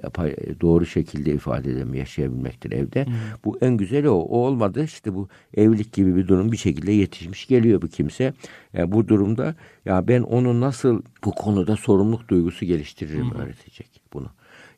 doğru 0.61 0.85
şekilde 0.85 1.33
ifade 1.33 1.71
edem 1.71 1.93
yaşayabilmektir 1.93 2.71
evde. 2.71 3.05
Bu 3.45 3.57
en 3.61 3.77
güzeli 3.77 4.09
o. 4.09 4.15
O 4.15 4.37
olmadı 4.37 4.83
işte 4.83 5.15
bu 5.15 5.27
evlilik 5.53 5.93
gibi 5.93 6.15
bir 6.15 6.27
durum 6.27 6.51
bir 6.51 6.57
şekilde 6.57 6.91
yetişmiş 6.91 7.47
geliyor 7.47 7.81
bu 7.81 7.87
kimse. 7.87 8.33
Yani 8.73 8.91
bu 8.91 9.07
durumda 9.07 9.55
ya 9.85 10.07
ben 10.07 10.21
onu 10.21 10.61
nasıl 10.61 11.01
bu 11.25 11.31
konuda 11.31 11.75
sorumluluk 11.75 12.27
duygusu 12.29 12.65
geliştiririm 12.65 13.31
öğretecek 13.31 14.01
bunu. 14.13 14.29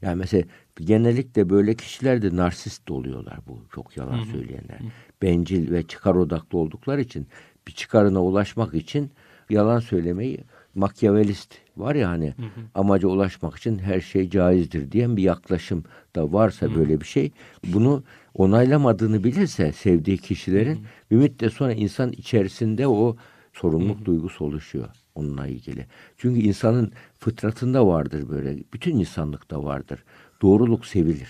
Yani 0.01 0.15
mesela 0.15 0.43
genellikle 0.80 1.49
böyle 1.49 1.75
kişiler 1.75 2.21
de 2.21 2.36
narsist 2.36 2.91
oluyorlar 2.91 3.39
bu 3.47 3.60
çok 3.75 3.97
yalan 3.97 4.23
söyleyenler. 4.23 4.80
Bencil 5.21 5.71
ve 5.71 5.84
çıkar 5.84 6.15
odaklı 6.15 6.58
oldukları 6.58 7.01
için 7.01 7.28
bir 7.67 7.71
çıkarına 7.73 8.23
ulaşmak 8.23 8.73
için 8.73 9.12
yalan 9.49 9.80
söylemeyi 9.80 10.39
makyavelist 10.75 11.54
var 11.77 11.95
ya 11.95 12.09
hani 12.09 12.33
amaca 12.75 13.07
ulaşmak 13.07 13.57
için 13.57 13.79
her 13.79 14.01
şey 14.01 14.29
caizdir 14.29 14.91
diyen 14.91 15.17
bir 15.17 15.23
yaklaşım 15.23 15.83
da 16.15 16.33
varsa 16.33 16.75
böyle 16.75 17.01
bir 17.01 17.05
şey 17.05 17.31
bunu 17.67 18.03
onaylamadığını 18.33 19.23
bilirse 19.23 19.71
sevdiği 19.71 20.17
kişilerin 20.17 20.85
bir 21.11 21.15
müddet 21.15 21.53
sonra 21.53 21.73
insan 21.73 22.11
içerisinde 22.11 22.88
o 22.88 23.15
sorumluluk 23.53 24.05
duygusu 24.05 24.45
oluşuyor 24.45 24.88
onunla 25.15 25.47
ilgili. 25.47 25.85
Çünkü 26.17 26.39
insanın 26.41 26.91
fıtratında 27.19 27.88
vardır 27.88 28.29
böyle 28.29 28.63
bütün 28.73 28.99
insanlıkta 28.99 29.63
vardır. 29.63 30.03
Doğruluk 30.41 30.85
sevilir. 30.85 31.29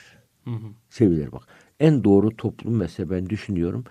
Sevilir 0.89 1.31
bak. 1.31 1.43
En 1.79 2.03
doğru 2.03 2.35
toplum 2.35 2.75
mesela 2.75 3.09
ben 3.09 3.29
düşünüyorum 3.29 3.83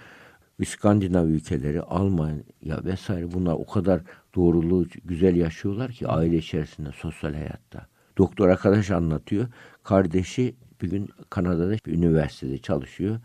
İskandinav 0.58 1.26
ülkeleri, 1.26 1.82
Almanya 1.82 2.84
vesaire 2.84 3.32
bunlar 3.32 3.52
o 3.52 3.66
kadar 3.66 4.00
doğruluğu 4.34 4.86
güzel 5.04 5.36
yaşıyorlar 5.36 5.92
ki 5.92 6.08
aile 6.08 6.36
içerisinde, 6.36 6.92
sosyal 6.92 7.34
hayatta. 7.34 7.86
Doktor 8.18 8.48
arkadaş 8.48 8.90
anlatıyor. 8.90 9.48
Kardeşi 9.82 10.54
bir 10.82 10.90
gün 10.90 11.08
Kanada'da 11.30 11.72
bir 11.72 11.92
üniversitede 11.92 12.58
çalışıyor. 12.58 13.20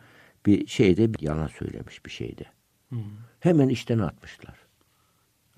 Bir 0.45 0.67
şeyde 0.67 1.13
bir 1.13 1.19
yalan 1.21 1.47
söylemiş 1.47 2.05
bir 2.05 2.11
şeyde. 2.11 2.45
Hemen 3.39 3.69
işten 3.69 3.99
atmışlar. 3.99 4.55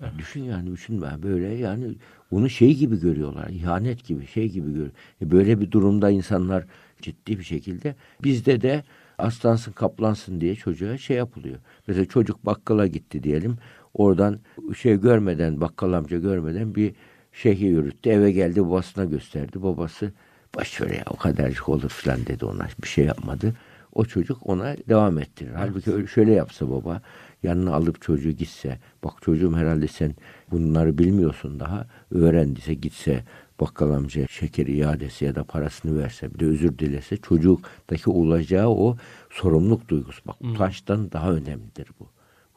Ya 0.00 0.12
Düşün 0.18 0.42
yani 0.44 0.70
düşün 0.72 1.02
ben 1.02 1.22
böyle 1.22 1.46
yani 1.48 1.94
onu 2.30 2.50
şey 2.50 2.74
gibi 2.76 3.00
görüyorlar. 3.00 3.48
ihanet 3.48 4.04
gibi 4.04 4.26
şey 4.26 4.48
gibi 4.48 4.72
görüyor. 4.72 4.90
E 5.22 5.30
böyle 5.30 5.60
bir 5.60 5.70
durumda 5.70 6.10
insanlar 6.10 6.64
ciddi 7.02 7.38
bir 7.38 7.44
şekilde 7.44 7.96
bizde 8.24 8.60
de 8.60 8.84
aslansın 9.22 9.72
kaplansın 9.72 10.40
diye 10.40 10.54
çocuğa 10.54 10.98
şey 10.98 11.16
yapılıyor. 11.16 11.58
Mesela 11.86 12.04
çocuk 12.04 12.46
bakkala 12.46 12.86
gitti 12.86 13.22
diyelim. 13.22 13.56
Oradan 13.94 14.38
şey 14.78 15.00
görmeden 15.00 15.60
bakkal 15.60 15.92
amca 15.92 16.18
görmeden 16.18 16.74
bir 16.74 16.94
Şeyhi 17.32 17.64
yürüttü. 17.64 18.10
Eve 18.10 18.32
geldi 18.32 18.64
babasına 18.64 19.04
gösterdi. 19.04 19.62
Babası 19.62 20.12
baş 20.56 20.80
ver 20.80 20.90
ya 20.90 21.04
o 21.10 21.16
kadarcık 21.16 21.68
olur 21.68 21.88
falan 21.88 22.26
dedi 22.26 22.44
ona. 22.44 22.68
Bir 22.82 22.88
şey 22.88 23.04
yapmadı. 23.04 23.54
O 23.92 24.04
çocuk 24.04 24.38
ona 24.46 24.76
devam 24.88 25.18
ettirir. 25.18 25.52
Halbuki 25.56 25.92
öyle 25.92 26.06
şöyle 26.06 26.32
yapsa 26.32 26.70
baba 26.70 27.02
yanına 27.42 27.74
alıp 27.74 28.02
çocuğu 28.02 28.30
gitse 28.30 28.78
bak 29.04 29.12
çocuğum 29.22 29.56
herhalde 29.56 29.88
sen 29.88 30.14
bunları 30.50 30.98
bilmiyorsun 30.98 31.60
daha 31.60 31.86
öğrendiyse 32.10 32.74
gitse 32.74 33.24
bakkal 33.60 33.90
amcaya 33.90 34.26
şeker 34.26 34.66
iadesi 34.66 35.24
ya 35.24 35.34
da 35.34 35.44
parasını 35.44 35.98
verse 35.98 36.34
bir 36.34 36.38
de 36.38 36.46
özür 36.46 36.78
dilese 36.78 37.16
çocuktaki 37.16 38.10
olacağı 38.10 38.68
o 38.68 38.96
sorumluluk 39.30 39.88
duygusu. 39.88 40.22
Bak 40.26 40.36
utançtan 40.40 41.12
daha 41.12 41.32
önemlidir 41.32 41.88
bu. 42.00 42.06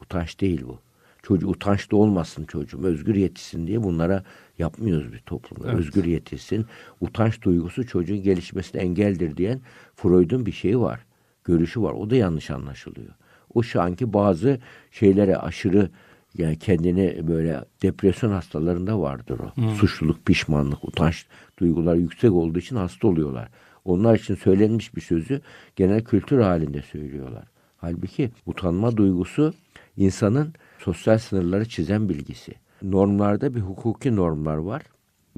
Utanç 0.02 0.40
değil 0.40 0.62
bu. 0.66 0.78
Çocuğu 1.22 1.48
utançlı 1.48 1.96
olmasın 1.96 2.44
çocuğum. 2.44 2.84
Özgür 2.84 3.14
yetişsin 3.14 3.66
diye 3.66 3.82
bunlara 3.82 4.24
yapmıyoruz 4.58 5.12
bir 5.12 5.18
toplumda. 5.18 5.68
Evet. 5.68 5.78
Özgür 5.78 6.04
yetişsin. 6.04 6.66
Utanç 7.00 7.42
duygusu 7.42 7.86
çocuğun 7.86 8.22
gelişmesine 8.22 8.80
engeldir 8.80 9.36
diyen 9.36 9.60
Freud'un 9.96 10.46
bir 10.46 10.52
şeyi 10.52 10.80
var. 10.80 11.06
Görüşü 11.44 11.82
var. 11.82 11.92
O 11.92 12.10
da 12.10 12.16
yanlış 12.16 12.50
anlaşılıyor. 12.50 13.14
O 13.54 13.62
şu 13.62 13.82
anki 13.82 14.12
bazı 14.12 14.60
şeylere 14.90 15.36
aşırı 15.36 15.90
yani 16.38 16.58
kendini 16.58 17.28
böyle 17.28 17.64
depresyon 17.82 18.32
hastalarında 18.32 19.00
vardır 19.00 19.38
o. 19.38 19.60
Suçluluk, 19.74 20.26
pişmanlık, 20.26 20.84
utanç 20.84 21.26
duyguları 21.58 21.98
yüksek 22.00 22.32
olduğu 22.32 22.58
için 22.58 22.76
hasta 22.76 23.08
oluyorlar. 23.08 23.48
Onlar 23.84 24.18
için 24.18 24.34
söylenmiş 24.34 24.96
bir 24.96 25.00
sözü 25.00 25.40
genel 25.76 26.04
kültür 26.04 26.40
halinde 26.40 26.82
söylüyorlar. 26.82 27.44
Halbuki 27.76 28.30
utanma 28.46 28.96
duygusu 28.96 29.54
insanın 29.96 30.54
sosyal 30.78 31.18
sınırları 31.18 31.68
çizen 31.68 32.08
bilgisi. 32.08 32.54
Normlarda 32.82 33.54
bir 33.54 33.60
hukuki 33.60 34.16
normlar 34.16 34.56
var. 34.56 34.82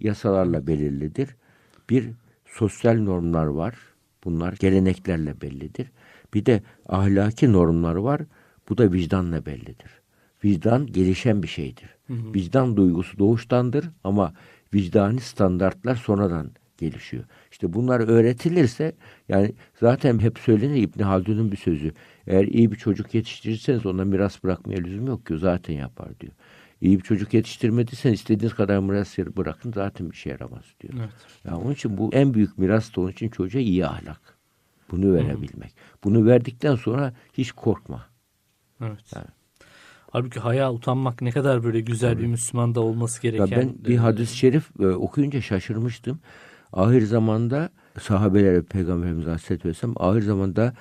Yasalarla 0.00 0.66
belirlidir. 0.66 1.36
Bir 1.90 2.10
sosyal 2.46 2.94
normlar 2.94 3.46
var. 3.46 3.74
Bunlar 4.24 4.52
geleneklerle 4.52 5.40
bellidir. 5.40 5.90
Bir 6.34 6.46
de 6.46 6.62
ahlaki 6.88 7.52
normlar 7.52 7.94
var. 7.94 8.20
Bu 8.68 8.78
da 8.78 8.92
vicdanla 8.92 9.46
bellidir. 9.46 9.97
Vicdan 10.44 10.86
gelişen 10.86 11.42
bir 11.42 11.48
şeydir. 11.48 11.88
Vicdan 12.08 12.76
duygusu 12.76 13.18
doğuştandır 13.18 13.90
ama 14.04 14.34
vicdani 14.74 15.20
standartlar 15.20 15.96
sonradan 15.96 16.50
gelişiyor. 16.78 17.24
İşte 17.50 17.72
bunlar 17.72 18.00
öğretilirse 18.00 18.92
yani 19.28 19.54
zaten 19.80 20.18
hep 20.18 20.38
söylenir 20.38 20.82
İbn 20.82 21.02
Haldun'un 21.02 21.52
bir 21.52 21.56
sözü. 21.56 21.92
Eğer 22.26 22.44
iyi 22.44 22.72
bir 22.72 22.76
çocuk 22.76 23.14
yetiştirirseniz 23.14 23.86
ona 23.86 24.04
miras 24.04 24.44
bırakmaya 24.44 24.78
lüzum 24.78 25.06
yok 25.06 25.26
ki 25.26 25.38
zaten 25.38 25.74
yapar 25.74 26.20
diyor. 26.20 26.32
İyi 26.80 26.98
bir 26.98 27.04
çocuk 27.04 27.34
yetiştirmediysen 27.34 28.12
istediğiniz 28.12 28.54
kadar 28.54 28.78
miras 28.78 29.18
bırakın 29.18 29.72
zaten 29.72 30.10
bir 30.10 30.16
şey 30.16 30.32
yaramaz 30.32 30.64
diyor. 30.80 30.94
Evet. 30.98 31.10
Ya 31.44 31.56
onun 31.56 31.72
için 31.72 31.98
bu 31.98 32.10
en 32.12 32.34
büyük 32.34 32.58
miras 32.58 32.96
da 32.96 33.00
onun 33.00 33.10
için 33.10 33.28
çocuğa 33.28 33.60
iyi 33.60 33.86
ahlak. 33.86 34.38
Bunu 34.90 35.14
verebilmek. 35.14 35.74
Bunu 36.04 36.26
verdikten 36.26 36.74
sonra 36.74 37.14
hiç 37.32 37.52
korkma. 37.52 38.06
Evet. 38.80 39.12
Yani. 39.14 39.26
Halbuki 40.10 40.40
haya 40.40 40.72
utanmak 40.72 41.22
ne 41.22 41.30
kadar 41.30 41.64
böyle 41.64 41.80
güzel 41.80 42.18
bir 42.18 42.26
Müslümanda 42.26 42.80
olması 42.80 43.26
Ya 43.26 43.30
gereken. 43.30 43.60
ben 43.60 43.84
bir 43.84 43.94
e, 43.94 43.98
hadis-i 43.98 44.36
şerif 44.36 44.70
e, 44.80 44.86
okuyunca 44.86 45.40
şaşırmıştım. 45.40 46.20
Ahir 46.72 47.02
zamanda 47.02 47.70
sahabelere 48.00 48.62
Peygamberimiz 48.62 49.26
Aleyhisselatü 49.26 49.68
Vesselam 49.68 49.94
ahir 49.98 50.22
zamanda 50.22 50.74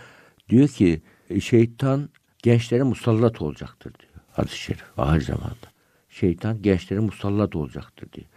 diyor 0.50 0.68
ki 0.68 1.02
e, 1.30 1.40
şeytan 1.40 2.10
gençlere 2.44 2.84
musallat 2.84 3.42
olacaktır 3.42 3.94
diyor. 4.00 4.12
Hadis-i 4.32 4.58
şerif 4.58 4.84
ahir 5.00 5.22
zamanda. 5.22 5.68
Şeytan 6.10 6.62
gençlere 6.62 7.00
musallat 7.00 7.56
olacaktır 7.56 8.12
diyor. 8.14 8.28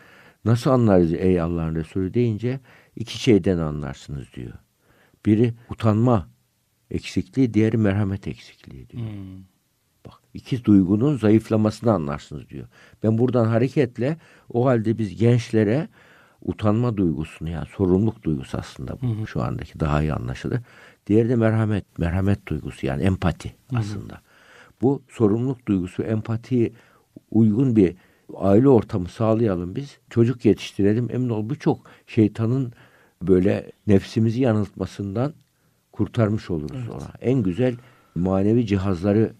Nasıl 0.44 0.70
anlarız 0.70 1.12
ey 1.12 1.40
Allah'ın 1.40 1.74
Resulü 1.74 2.14
deyince 2.14 2.60
iki 2.96 3.18
şeyden 3.22 3.58
anlarsınız 3.58 4.26
diyor. 4.34 4.52
Biri 5.26 5.54
utanma 5.70 6.28
eksikliği, 6.90 7.54
diğeri 7.54 7.76
merhamet 7.76 8.28
eksikliği 8.28 8.88
diyor. 8.88 9.02
hmm, 9.02 9.44
iki 10.34 10.64
duygunun 10.64 11.16
zayıflamasını 11.16 11.92
anlarsınız 11.92 12.48
diyor. 12.48 12.66
Ben 13.02 13.18
buradan 13.18 13.44
hareketle 13.44 14.16
o 14.52 14.66
halde 14.66 14.98
biz 14.98 15.16
gençlere 15.16 15.88
utanma 16.42 16.96
duygusunu 16.96 17.50
yani 17.50 17.66
sorumluluk 17.76 18.22
duygusu 18.22 18.58
aslında 18.58 18.96
bu 19.00 19.26
şu 19.26 19.42
andaki 19.42 19.80
daha 19.80 20.02
iyi 20.02 20.12
anlaşılır. 20.12 20.60
Diğeri 21.06 21.28
de 21.28 21.36
merhamet, 21.36 21.98
merhamet 21.98 22.46
duygusu 22.46 22.86
yani 22.86 23.02
empati 23.02 23.54
aslında. 23.74 24.20
Bu 24.82 25.02
sorumluluk 25.08 25.68
duygusu, 25.68 26.02
empatiye 26.02 26.72
uygun 27.30 27.76
bir 27.76 27.94
aile 28.36 28.68
ortamı 28.68 29.08
sağlayalım 29.08 29.76
biz. 29.76 29.98
Çocuk 30.10 30.44
yetiştirelim. 30.44 31.08
Emin 31.10 31.28
ol 31.28 31.50
birçok 31.50 31.80
şeytanın 32.06 32.72
böyle 33.22 33.72
nefsimizi 33.86 34.40
yanıltmasından 34.40 35.32
kurtarmış 35.92 36.50
oluruz 36.50 36.88
ona. 36.88 37.12
En 37.20 37.42
güzel 37.42 37.76
manevi 38.14 38.66
cihazları 38.66 39.32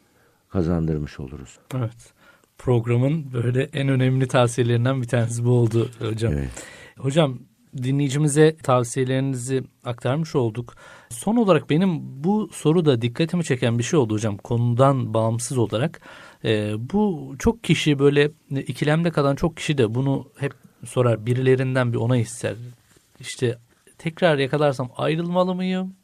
kazandırmış 0.51 1.21
oluruz. 1.21 1.59
evet. 1.75 2.13
Programın 2.59 3.33
böyle 3.33 3.63
en 3.63 3.89
önemli 3.89 4.29
tavsiyelerinden 4.29 5.03
bir 5.03 5.09
tanesi 5.09 5.45
bu 5.45 5.51
oldu 5.51 5.91
hocam. 5.99 6.33
Evet. 6.33 6.67
Hocam 6.99 7.39
dinleyicimize 7.77 8.57
tavsiyelerinizi 8.57 9.63
aktarmış 9.85 10.35
olduk. 10.35 10.75
Son 11.09 11.37
olarak 11.37 11.71
benim 11.71 12.01
bu 12.25 12.49
soruda 12.53 13.03
dikkatimi 13.03 13.45
çeken 13.45 13.79
bir 13.79 13.85
şey 13.85 13.99
oldu 13.99 14.15
hocam 14.15 14.37
konudan 14.37 15.15
bağımsız 15.15 15.59
olarak. 15.59 16.01
Ee, 16.45 16.73
bu 16.79 17.35
çok 17.39 17.65
kişi 17.65 17.99
böyle 17.99 18.31
ikilemde 18.51 19.11
kalan 19.11 19.37
çok 19.37 19.57
kişi 19.57 19.79
de 19.79 19.95
bunu 19.95 20.29
hep 20.37 20.53
sorar 20.85 21.27
birilerinden 21.27 21.93
bir 21.93 21.99
onay 21.99 22.21
ister. 22.21 22.55
İşte 23.21 23.59
tekrar 23.99 24.39
yakalarsam 24.39 24.91
ayrılmalı 24.97 25.55
mıyım? 25.55 25.95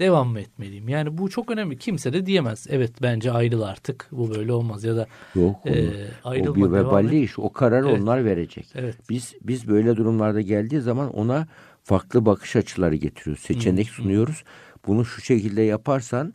Devam 0.00 0.28
mı 0.28 0.40
etmeliyim? 0.40 0.88
Yani 0.88 1.18
bu 1.18 1.30
çok 1.30 1.50
önemli. 1.50 1.78
Kimse 1.78 2.12
de 2.12 2.26
diyemez. 2.26 2.66
Evet 2.70 2.92
bence 3.02 3.32
ayrıl 3.32 3.62
artık. 3.62 4.08
Bu 4.12 4.34
böyle 4.34 4.52
olmaz 4.52 4.84
ya 4.84 4.96
da 4.96 5.06
Yok 5.34 5.56
onu, 5.66 5.76
e, 5.76 5.88
o 6.24 6.28
ayrılma 6.28 6.56
bir 6.56 6.60
devam 6.60 6.74
veballi 6.74 7.22
iş. 7.22 7.38
O 7.38 7.52
kararı 7.52 7.88
Evet. 7.88 8.00
onlar 8.00 8.24
verecek. 8.24 8.66
Evet. 8.74 8.96
Biz 9.10 9.34
biz 9.42 9.68
böyle 9.68 9.96
durumlarda 9.96 10.40
geldiği 10.40 10.80
zaman 10.80 11.12
ona 11.12 11.46
farklı 11.84 12.26
bakış 12.26 12.56
açıları 12.56 12.96
getiriyoruz. 12.96 13.42
Seçenek 13.42 13.88
sunuyoruz. 13.88 14.44
Bunu 14.86 15.04
şu 15.04 15.22
şekilde 15.22 15.62
yaparsan 15.62 16.34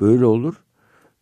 böyle 0.00 0.24
olur. 0.24 0.54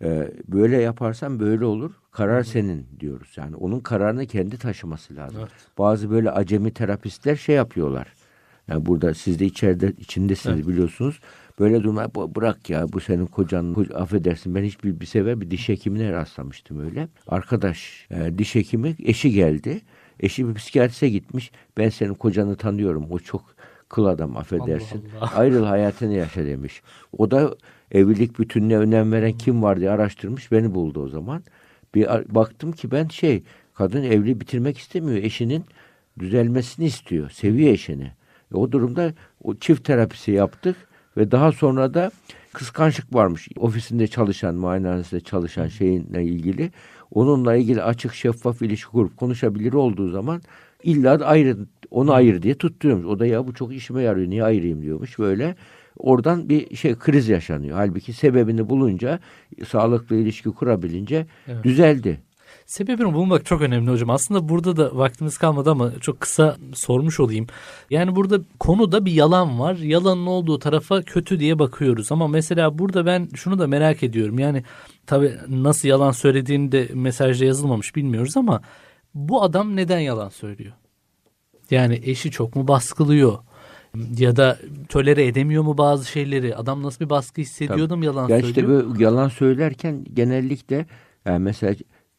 Ee, 0.02 0.32
böyle 0.48 0.76
yaparsan 0.76 1.40
böyle 1.40 1.64
olur. 1.64 1.92
Karar 2.10 2.42
senin 2.42 2.86
diyoruz. 3.00 3.32
Yani 3.36 3.56
onun 3.56 3.80
kararını 3.80 4.26
kendi 4.26 4.58
taşıması 4.58 5.16
lazım. 5.16 5.38
Evet. 5.40 5.50
Bazı 5.78 6.10
böyle 6.10 6.30
acemi 6.30 6.70
terapistler 6.74 7.36
şey 7.36 7.56
yapıyorlar. 7.56 8.12
Yani 8.68 8.86
burada 8.86 9.14
siz 9.14 9.38
de 9.38 9.46
içeride 9.46 9.92
içindesiniz 9.98 10.68
biliyorsunuz. 10.68 11.20
Böyle 11.58 11.82
durumlar 11.82 12.14
"Bu- 12.14 12.34
bırak 12.34 12.70
ya 12.70 12.92
bu 12.92 13.00
senin 13.00 13.26
kocan 13.26 13.74
ko- 13.74 13.94
affedersin 13.94 14.54
ben 14.54 14.62
hiçbir 14.64 15.00
bir 15.00 15.06
sefer 15.06 15.40
bir 15.40 15.50
diş 15.50 15.68
hekimine 15.68 16.12
rastlamıştım 16.12 16.80
öyle. 16.84 17.08
Arkadaş 17.28 18.06
e, 18.10 18.38
diş 18.38 18.54
hekimi 18.54 18.96
eşi 19.04 19.30
geldi. 19.32 19.80
Eşi 20.20 20.48
bir 20.48 20.54
psikiyatriste 20.54 21.08
gitmiş. 21.08 21.50
Ben 21.78 21.88
senin 21.88 22.14
kocanı 22.14 22.56
tanıyorum. 22.56 23.06
O 23.10 23.18
çok 23.18 23.42
kıl 23.88 24.04
adam 24.04 24.36
affedersin. 24.36 25.04
Allah 25.20 25.24
Allah. 25.26 25.38
Ayrıl 25.38 25.64
hayatını 25.64 26.12
yaşa 26.14 26.46
demiş. 26.46 26.82
O 27.18 27.30
da 27.30 27.56
evlilik 27.92 28.38
bütününe 28.38 28.78
önem 28.78 29.12
veren 29.12 29.32
kim 29.32 29.62
var 29.62 29.80
diye 29.80 29.90
araştırmış. 29.90 30.52
Beni 30.52 30.74
buldu 30.74 31.02
o 31.02 31.08
zaman. 31.08 31.42
Bir 31.94 32.06
baktım 32.34 32.72
ki 32.72 32.90
ben 32.90 33.08
şey 33.08 33.42
kadın 33.74 34.02
evli 34.02 34.40
bitirmek 34.40 34.78
istemiyor. 34.78 35.16
Eşinin 35.22 35.64
düzelmesini 36.18 36.86
istiyor. 36.86 37.30
Seviyor 37.30 37.72
eşini. 37.72 38.12
E, 38.52 38.56
o 38.56 38.72
durumda 38.72 39.12
o 39.42 39.54
çift 39.54 39.84
terapisi 39.84 40.32
yaptık 40.32 40.76
ve 41.16 41.30
daha 41.30 41.52
sonra 41.52 41.94
da 41.94 42.10
kıskançlık 42.52 43.14
varmış. 43.14 43.48
Ofisinde 43.56 44.06
çalışan, 44.06 44.54
muayenehanesinde 44.54 45.20
çalışan 45.20 45.68
şeyinle 45.68 46.24
ilgili. 46.24 46.70
Onunla 47.10 47.56
ilgili 47.56 47.82
açık 47.82 48.14
şeffaf 48.14 48.62
ilişki 48.62 48.90
kurup 48.90 49.16
konuşabilir 49.16 49.72
olduğu 49.72 50.08
zaman 50.08 50.42
illa 50.82 51.20
da 51.20 51.26
ayrı, 51.26 51.56
onu 51.90 52.12
ayır 52.12 52.42
diye 52.42 52.54
tutturuyormuş. 52.54 53.06
O 53.06 53.18
da 53.18 53.26
ya 53.26 53.46
bu 53.46 53.54
çok 53.54 53.74
işime 53.74 54.02
yarıyor 54.02 54.30
niye 54.30 54.44
ayırayım 54.44 54.82
diyormuş. 54.82 55.18
Böyle 55.18 55.54
oradan 55.98 56.48
bir 56.48 56.76
şey 56.76 56.94
kriz 56.94 57.28
yaşanıyor. 57.28 57.76
Halbuki 57.76 58.12
sebebini 58.12 58.68
bulunca 58.68 59.18
sağlıklı 59.66 60.16
ilişki 60.16 60.50
kurabilince 60.50 61.26
Evet. 61.48 61.64
düzeldi. 61.64 62.18
Sebebini 62.66 63.14
bulmak 63.14 63.46
çok 63.46 63.60
önemli 63.62 63.90
hocam. 63.90 64.10
Aslında 64.10 64.48
burada 64.48 64.76
da 64.76 64.96
vaktimiz 64.96 65.38
kalmadı 65.38 65.70
ama 65.70 65.92
çok 66.00 66.20
kısa 66.20 66.56
sormuş 66.74 67.20
olayım. 67.20 67.46
Yani 67.90 68.16
burada 68.16 68.38
konuda 68.58 69.04
bir 69.04 69.12
yalan 69.12 69.60
var. 69.60 69.74
Yalanın 69.76 70.26
olduğu 70.26 70.58
tarafa 70.58 71.02
kötü 71.02 71.40
diye 71.40 71.58
bakıyoruz. 71.58 72.12
Ama 72.12 72.28
mesela 72.28 72.78
burada 72.78 73.06
ben 73.06 73.28
şunu 73.34 73.58
da 73.58 73.66
merak 73.66 74.02
ediyorum. 74.02 74.38
Yani 74.38 74.64
tabii 75.06 75.34
nasıl 75.48 75.88
yalan 75.88 76.10
söylediğini 76.10 76.72
de 76.72 76.88
mesajda 76.94 77.44
yazılmamış 77.44 77.96
bilmiyoruz 77.96 78.36
ama 78.36 78.60
bu 79.14 79.42
adam 79.42 79.76
neden 79.76 80.00
yalan 80.00 80.28
söylüyor? 80.28 80.72
Yani 81.70 82.00
eşi 82.04 82.30
çok 82.30 82.56
mu 82.56 82.68
baskılıyor? 82.68 83.38
Ya 84.18 84.36
da 84.36 84.58
tolere 84.88 85.26
edemiyor 85.26 85.62
mu 85.62 85.78
bazı 85.78 86.04
şeyleri? 86.08 86.56
Adam 86.56 86.82
nasıl 86.82 87.04
bir 87.04 87.10
baskı 87.10 87.40
hissediyor 87.40 87.90
da 87.90 87.96
mı 87.96 88.04
yalan 88.04 88.22
Ya 88.22 88.28
söylüyor? 88.28 88.48
işte 88.48 88.68
böyle 88.68 89.04
yalan 89.04 89.28
söylerken 89.28 90.04
genellikle 90.14 90.86
yani 91.24 91.38
mesela 91.38 91.74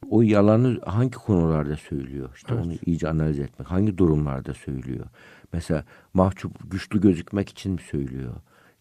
O 0.10 0.22
yalanı 0.22 0.80
hangi 0.86 1.12
konularda 1.12 1.76
söylüyor? 1.76 2.30
İşte 2.36 2.54
onu 2.54 2.74
iyice 2.86 3.10
analiz 3.10 3.40
etmek. 3.40 3.72
Hangi 3.72 3.98
durumlarda 3.98 4.54
söylüyor? 4.54 5.06
Mesela 5.54 5.86
mahcup, 6.14 6.72
güçlü 6.72 7.02
gözükmek 7.02 7.50
için 7.50 7.72
mi 7.72 7.82
söylüyor? 7.82 8.34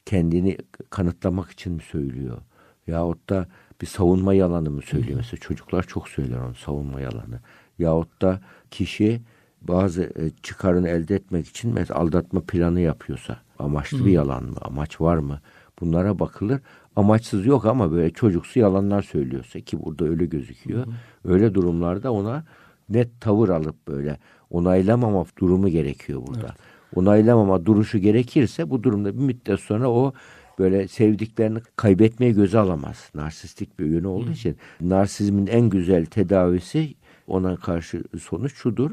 Kendini 0.07 0.59
kanıtlamak 0.91 1.51
için 1.51 1.73
mi 1.73 1.83
söylüyor? 1.83 2.39
Yahut 2.87 3.31
da 3.31 3.49
bir 3.81 3.87
savunma 3.87 4.35
yalanı 4.35 4.71
mı 4.71 4.83
söylüyor? 4.83 5.17
Mesela 5.17 5.41
çocuklar 5.41 5.83
çok 5.83 6.09
söyler 6.09 6.39
onu 6.39 6.55
savunma 6.55 7.01
yalanı. 7.01 7.41
Yahut 7.79 8.23
da 8.23 8.41
kişi 8.71 9.23
bazı 9.63 10.03
e, 10.03 10.31
çıkarını 10.43 10.89
elde 10.89 11.15
etmek 11.15 11.49
için 11.49 11.75
mesela 11.75 12.01
aldatma 12.01 12.41
planı 12.41 12.81
yapıyorsa 12.81 13.39
amaçlı 13.59 13.99
bir 14.07 14.11
yalan 14.13 14.45
mı? 14.45 14.57
Amaç 14.61 15.01
var 15.01 15.17
mı? 15.17 15.41
Bunlara 15.81 16.19
bakılır. 16.19 16.61
Amaçsız 16.97 17.47
yok 17.47 17.67
ama 17.67 17.93
böyle 17.93 18.11
çocuksu 18.11 18.59
yalanlar 18.59 19.03
söylüyorsa 19.03 19.61
ki 19.61 19.85
burada 19.85 20.05
öyle 20.05 20.27
gözüküyor. 20.27 20.87
Öyle 21.25 21.55
durumlarda 21.55 22.13
ona 22.13 22.45
net 22.89 23.21
tavır 23.21 23.49
alıp 23.49 23.89
böyle 23.89 24.19
onaylamama 24.51 25.25
durumu 25.39 25.69
gerekiyor 25.69 26.23
burada. 26.27 26.55
Onaylamama 26.95 27.67
duruşu 27.67 27.99
gerekirse 27.99 28.71
bu 28.71 28.83
durumda 28.83 29.15
bir 29.15 29.23
müddet 29.23 29.61
sonra 29.61 29.91
o 29.91 30.13
böyle 30.59 30.89
sevdiklerini 30.89 31.59
kaybetmeye 31.77 32.33
göze 32.33 32.59
alamaz. 32.59 33.11
Narsistik 33.15 33.79
bir 33.79 33.87
yönü 33.87 34.07
olduğu 34.07 34.31
için 34.31 34.57
narsizmin 34.81 35.47
en 35.47 35.69
güzel 35.69 36.07
tedavisi 36.07 36.95
ona 37.27 37.57
karşı 37.57 38.05
sonuç 38.21 38.55
şudur. 38.55 38.91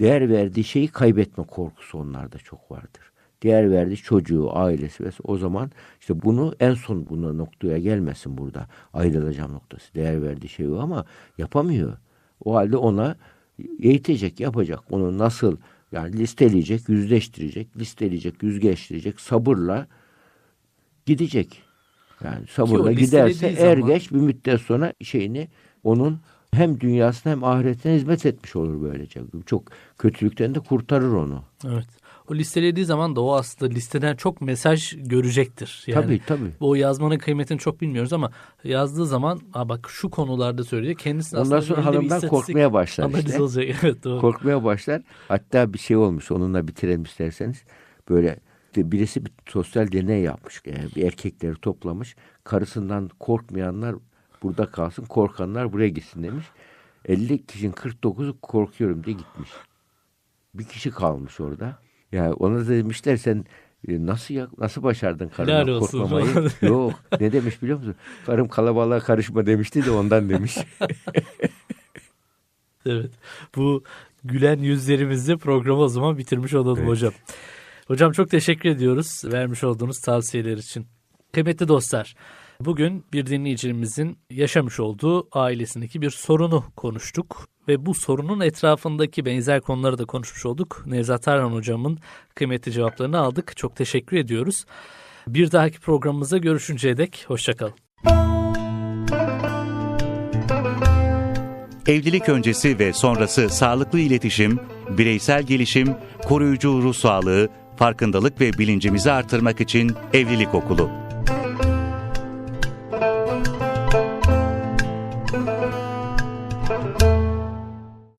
Değer 0.00 0.28
verdiği 0.28 0.64
şeyi 0.64 0.88
kaybetme 0.88 1.44
korkusu 1.44 1.98
onlarda 1.98 2.38
çok 2.38 2.70
vardır. 2.70 3.12
Değer 3.44 3.70
verdiği 3.70 3.96
çocuğu, 3.96 4.56
ailesi 4.56 5.04
ve 5.04 5.10
o 5.24 5.36
zaman 5.36 5.70
işte 6.00 6.22
bunu 6.22 6.54
en 6.60 6.74
son 6.74 7.06
buna 7.08 7.32
noktaya 7.32 7.78
gelmesin 7.78 8.38
burada. 8.38 8.66
Ayrılacağım 8.92 9.52
noktası. 9.52 9.94
Değer 9.94 10.22
verdiği 10.22 10.48
şey 10.48 10.68
o 10.68 10.78
ama 10.78 11.04
yapamıyor. 11.38 11.96
O 12.44 12.54
halde 12.54 12.76
ona 12.76 13.16
eğitecek, 13.82 14.40
yapacak. 14.40 14.80
Onu 14.90 15.18
nasıl 15.18 15.56
yani 15.92 16.12
listeleyecek, 16.18 16.88
yüzleştirecek, 16.88 17.76
listeleyecek, 17.76 18.42
yüzleştirecek 18.42 19.20
sabırla 19.20 19.86
gidecek. 21.06 21.62
Yani 22.24 22.46
sabırla 22.46 22.92
giderse 22.92 23.46
er 23.46 23.76
zaman- 23.76 23.88
geç 23.94 24.12
bir 24.12 24.16
müddet 24.18 24.60
sonra 24.60 24.92
şeyini 25.02 25.48
onun 25.84 26.18
hem 26.52 26.80
dünyasına 26.80 27.32
hem 27.32 27.44
ahiretine 27.44 27.94
hizmet 27.94 28.26
etmiş 28.26 28.56
olur 28.56 28.82
böylece. 28.82 29.20
Çok 29.46 29.62
kötülükten 29.98 30.54
de 30.54 30.60
kurtarır 30.60 31.12
onu. 31.12 31.42
Evet. 31.66 31.86
O 32.30 32.34
listelediği 32.34 32.86
zaman 32.86 33.16
da 33.16 33.20
o 33.20 33.34
aslında 33.34 33.72
listeden 33.72 34.16
çok 34.16 34.40
mesaj 34.40 34.94
görecektir. 34.98 35.84
Yani 35.86 36.04
tabii 36.04 36.20
tabii. 36.26 36.50
o 36.60 36.74
yazmanın 36.74 37.18
kıymetini 37.18 37.58
çok 37.58 37.80
bilmiyoruz 37.80 38.12
ama 38.12 38.30
yazdığı 38.64 39.06
zaman 39.06 39.40
Aa 39.54 39.68
bak 39.68 39.86
şu 39.90 40.10
konularda 40.10 40.64
söylüyor. 40.64 40.94
Kendisi 40.94 41.36
Ondan 41.36 41.44
aslında 41.44 41.62
sonra 41.62 41.84
hanımdan 41.84 42.20
korkmaya 42.20 42.72
başlar 42.72 43.04
analiz 43.04 43.26
işte. 43.26 43.42
olacak. 43.42 43.64
Evet 43.82 44.04
doğru. 44.04 44.20
Korkmaya 44.20 44.64
başlar. 44.64 45.02
Hatta 45.28 45.72
bir 45.72 45.78
şey 45.78 45.96
olmuş 45.96 46.30
onunla 46.30 46.68
bitirelim 46.68 47.02
isterseniz. 47.02 47.62
Böyle 48.08 48.38
birisi 48.76 49.26
bir 49.26 49.32
sosyal 49.46 49.92
deney 49.92 50.22
yapmış. 50.22 50.62
Yani 50.66 50.88
bir 50.96 51.02
erkekleri 51.06 51.54
toplamış. 51.54 52.16
Karısından 52.44 53.10
korkmayanlar 53.20 53.96
burada 54.42 54.66
kalsın, 54.66 55.04
korkanlar 55.04 55.72
buraya 55.72 55.88
gitsin 55.88 56.22
demiş. 56.22 56.46
50 57.04 57.46
kişinin 57.46 57.72
49'u 57.72 58.36
korkuyorum 58.42 59.04
diye 59.04 59.16
gitmiş. 59.16 59.50
Bir 60.54 60.64
kişi 60.64 60.90
kalmış 60.90 61.40
orada. 61.40 61.78
Yani 62.12 62.32
ona 62.32 62.58
da 62.58 62.68
demişler 62.68 63.16
sen 63.16 63.44
e, 63.88 64.06
nasıl 64.06 64.34
ya, 64.34 64.48
nasıl 64.58 64.82
başardın 64.82 65.30
Helal 65.36 65.46
karından 65.46 65.68
olsun 65.68 65.98
korkmamayı? 65.98 66.50
Yok. 66.62 66.92
Ne 67.20 67.32
demiş 67.32 67.62
biliyor 67.62 67.78
musun? 67.78 67.94
Karım 68.26 68.48
kalabalığa 68.48 69.00
karışma 69.00 69.46
demişti 69.46 69.86
de 69.86 69.90
ondan 69.90 70.28
demiş. 70.28 70.58
Evet. 72.86 73.10
Bu 73.56 73.84
gülen 74.24 74.58
yüzlerimizle 74.58 75.36
programı 75.36 75.80
o 75.80 75.88
zaman 75.88 76.18
bitirmiş 76.18 76.54
olalım 76.54 76.78
Evet. 76.78 76.88
hocam. 76.88 77.12
Hocam 77.86 78.12
çok 78.12 78.30
teşekkür 78.30 78.68
ediyoruz 78.68 79.22
vermiş 79.24 79.64
olduğunuz 79.64 80.00
tavsiyeler 80.00 80.56
için. 80.56 80.86
Kıymetli 81.32 81.68
dostlar, 81.68 82.14
bugün 82.60 83.04
bir 83.12 83.26
dinleyicimizin 83.26 84.18
yaşamış 84.30 84.80
olduğu 84.80 85.28
ailesindeki 85.32 86.00
bir 86.02 86.10
sorunu 86.10 86.64
konuştuk 86.76 87.48
ve 87.68 87.86
bu 87.86 87.94
sorunun 87.94 88.40
etrafındaki 88.40 89.24
benzer 89.24 89.60
konuları 89.60 89.98
da 89.98 90.04
konuşmuş 90.04 90.46
olduk. 90.46 90.82
Nevzat 90.86 91.22
Tarhan 91.22 91.52
hocamın 91.52 91.98
kıymetli 92.34 92.72
cevaplarını 92.72 93.18
aldık. 93.18 93.56
Çok 93.56 93.76
teşekkür 93.76 94.16
ediyoruz. 94.16 94.64
Bir 95.28 95.52
dahaki 95.52 95.80
programımızda 95.80 96.38
görüşünceye 96.38 96.96
dek 96.96 97.24
hoşçakalın. 97.28 97.74
Evlilik 101.86 102.28
öncesi 102.28 102.78
ve 102.78 102.92
sonrası 102.92 103.48
sağlıklı 103.48 104.00
iletişim, 104.00 104.60
bireysel 104.90 105.42
gelişim, 105.42 105.96
koruyucu 106.24 106.82
ruh 106.82 106.94
sağlığı, 106.94 107.48
farkındalık 107.76 108.40
ve 108.40 108.52
bilincimizi 108.52 109.12
artırmak 109.12 109.60
için 109.60 109.92
Evlilik 110.12 110.54
Okulu. 110.54 111.03